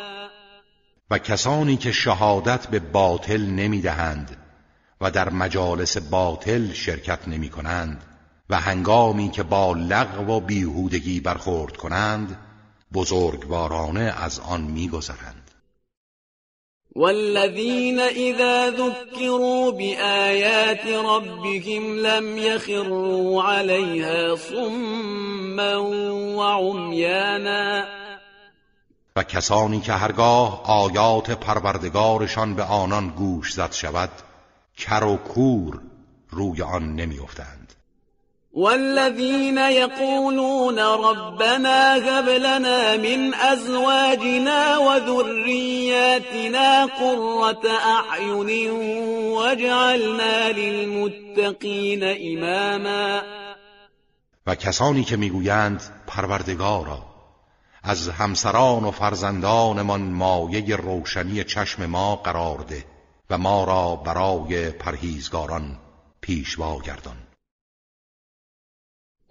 و 1.11 1.17
کسانی 1.17 1.77
که 1.77 1.91
شهادت 1.91 2.67
به 2.67 2.79
باطل 2.79 3.41
نمی‌دهند 3.41 4.37
و 5.01 5.11
در 5.11 5.29
مجالس 5.29 5.97
باطل 5.97 6.73
شرکت 6.73 7.27
نمی 7.27 7.49
کنند 7.49 8.03
و 8.49 8.59
هنگامی 8.59 9.29
که 9.29 9.43
با 9.43 9.73
لغو 9.73 10.33
و 10.33 10.39
بیهودگی 10.39 11.19
برخورد 11.19 11.77
کنند 11.77 12.37
بزرگوارانه 12.93 14.13
از 14.17 14.39
آن 14.39 14.61
میگذرند. 14.61 15.36
والذين 16.97 17.99
إذا 17.99 18.69
ذكروا 18.69 19.71
بآيات 19.71 20.87
ربهم 20.87 21.99
لم 21.99 22.37
يخروا 22.37 23.43
عليها 23.43 24.35
صما 24.35 25.75
وعميانا. 26.35 27.85
و 29.15 29.23
کسانی 29.23 29.81
که 29.81 29.93
هرگاه 29.93 30.61
آیات 30.65 31.31
پروردگارشان 31.31 32.53
به 32.53 32.63
آنان 32.63 33.09
گوش 33.09 33.53
زد 33.53 33.71
شود 33.71 34.09
کر 34.77 35.03
و 35.03 35.17
کور 35.17 35.81
روی 36.29 36.61
آن 36.61 36.95
نمیافتند. 36.95 37.66
والذين 38.53 39.57
يقولون 39.57 40.79
ربنا 40.79 41.95
هب 41.95 42.29
لنا 42.29 42.97
من 42.97 43.33
أزواجنا 43.33 44.77
وذرياتنا 44.77 46.45
قرة 46.85 47.69
أعين 47.69 48.71
واجعلنا 49.31 50.51
للمتقين 50.51 52.03
إماما. 52.03 53.21
و 54.47 54.55
کسانی 54.55 55.03
که 55.03 55.17
می‌گویند 55.17 55.83
پروردگارا 56.07 57.03
از 57.83 58.09
همسران 58.09 58.83
و 58.83 58.91
فرزندانمان 58.91 60.01
مایه 60.01 60.75
روشنی 60.75 61.43
چشم 61.43 61.85
ما 61.85 62.15
قرار 62.15 62.57
ده 62.57 62.85
و 63.29 63.37
ما 63.37 63.63
را 63.63 63.95
برای 63.95 64.69
پرهیزگاران 64.69 65.77
پیشوا 66.21 66.79
گردان 66.79 67.26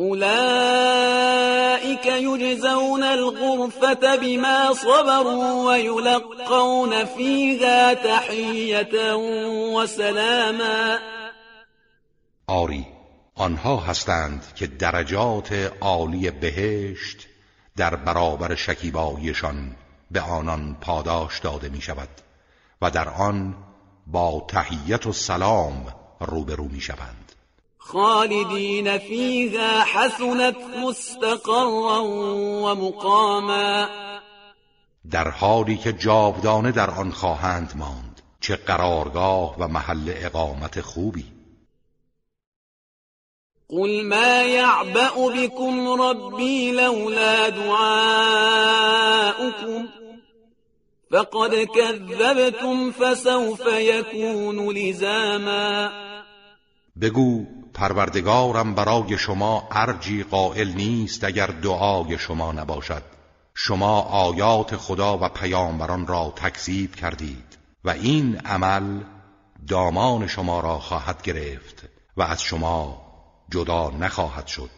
أولئك 0.01 1.77
يجزون 2.07 3.03
الغرفة 3.03 4.17
بما 4.17 4.73
صبروا 4.73 5.65
ويلقون 5.67 7.05
فيها 7.05 7.95
تحية 7.95 9.15
وسلاما. 9.75 10.99
آری 12.49 12.87
آنها 13.35 13.77
هستند 13.77 14.45
که 14.55 14.67
درجات 14.67 15.53
عالی 15.81 16.31
بهشت 16.31 17.27
در 17.77 17.97
برابر 17.97 18.55
شکیبایشان 18.55 19.77
به 20.11 20.21
آنان 20.21 20.77
پاداش 20.81 21.39
داده 21.39 21.69
می 21.69 21.81
شود 21.81 22.09
و 22.83 22.91
در 22.91 23.09
آن 23.09 23.55
با 24.07 24.47
تحیت 24.49 25.07
و 25.07 25.13
سلام 25.13 25.95
روبرو 26.21 26.65
می 26.65 26.81
شوند 26.81 27.26
خالدین 27.87 28.99
فیها 28.99 29.85
حسنت 29.85 30.57
مستقرا 30.85 32.05
و 32.05 32.75
مقاما. 32.75 33.89
در 35.11 35.31
حالی 35.31 35.77
که 35.77 35.93
جاودانه 35.93 36.73
در 36.73 36.91
آن 36.91 37.11
خواهند 37.11 37.73
ماند 37.77 38.23
چه 38.41 38.57
قرارگاه 38.57 39.57
و 39.59 39.69
محل 39.69 40.13
اقامت 40.17 40.81
خوبی. 40.81 41.25
قل 43.69 44.03
ما 44.03 44.43
يعبأ 44.43 45.31
بكم 45.31 46.03
ربي 46.03 46.73
لولا 46.73 47.49
دعاؤكم 47.49 48.69
فقد 51.11 51.55
كذبتم 51.55 52.91
فسوف 52.93 53.67
يكون 53.67 54.71
لزاما. 54.75 55.91
بگو 56.97 57.56
پروردگارم 57.77 58.75
برای 58.75 59.19
شما 59.19 59.69
ارجی 59.71 60.23
قائل 60.23 60.69
نیست 60.69 61.25
اگر 61.25 61.47
دعای 61.47 62.19
شما 62.19 62.53
نباشد. 62.53 63.03
شما 63.55 64.01
آیات 64.01 64.77
خدا 64.77 65.19
و 65.19 65.29
پیامبران 65.29 66.07
را 66.07 66.33
تکذیب 66.37 66.95
کردید 66.95 67.59
و 67.85 67.91
این 67.91 68.39
عمل 68.39 69.01
دامان 69.69 70.27
شما 70.27 70.61
را 70.61 70.79
خواهد 70.79 71.23
گرفت 71.23 71.83
و 72.17 72.23
از 72.23 72.43
شما 72.43 73.03
جدا 73.51 73.91
نخواهد 73.91 74.47
شد. 74.47 74.71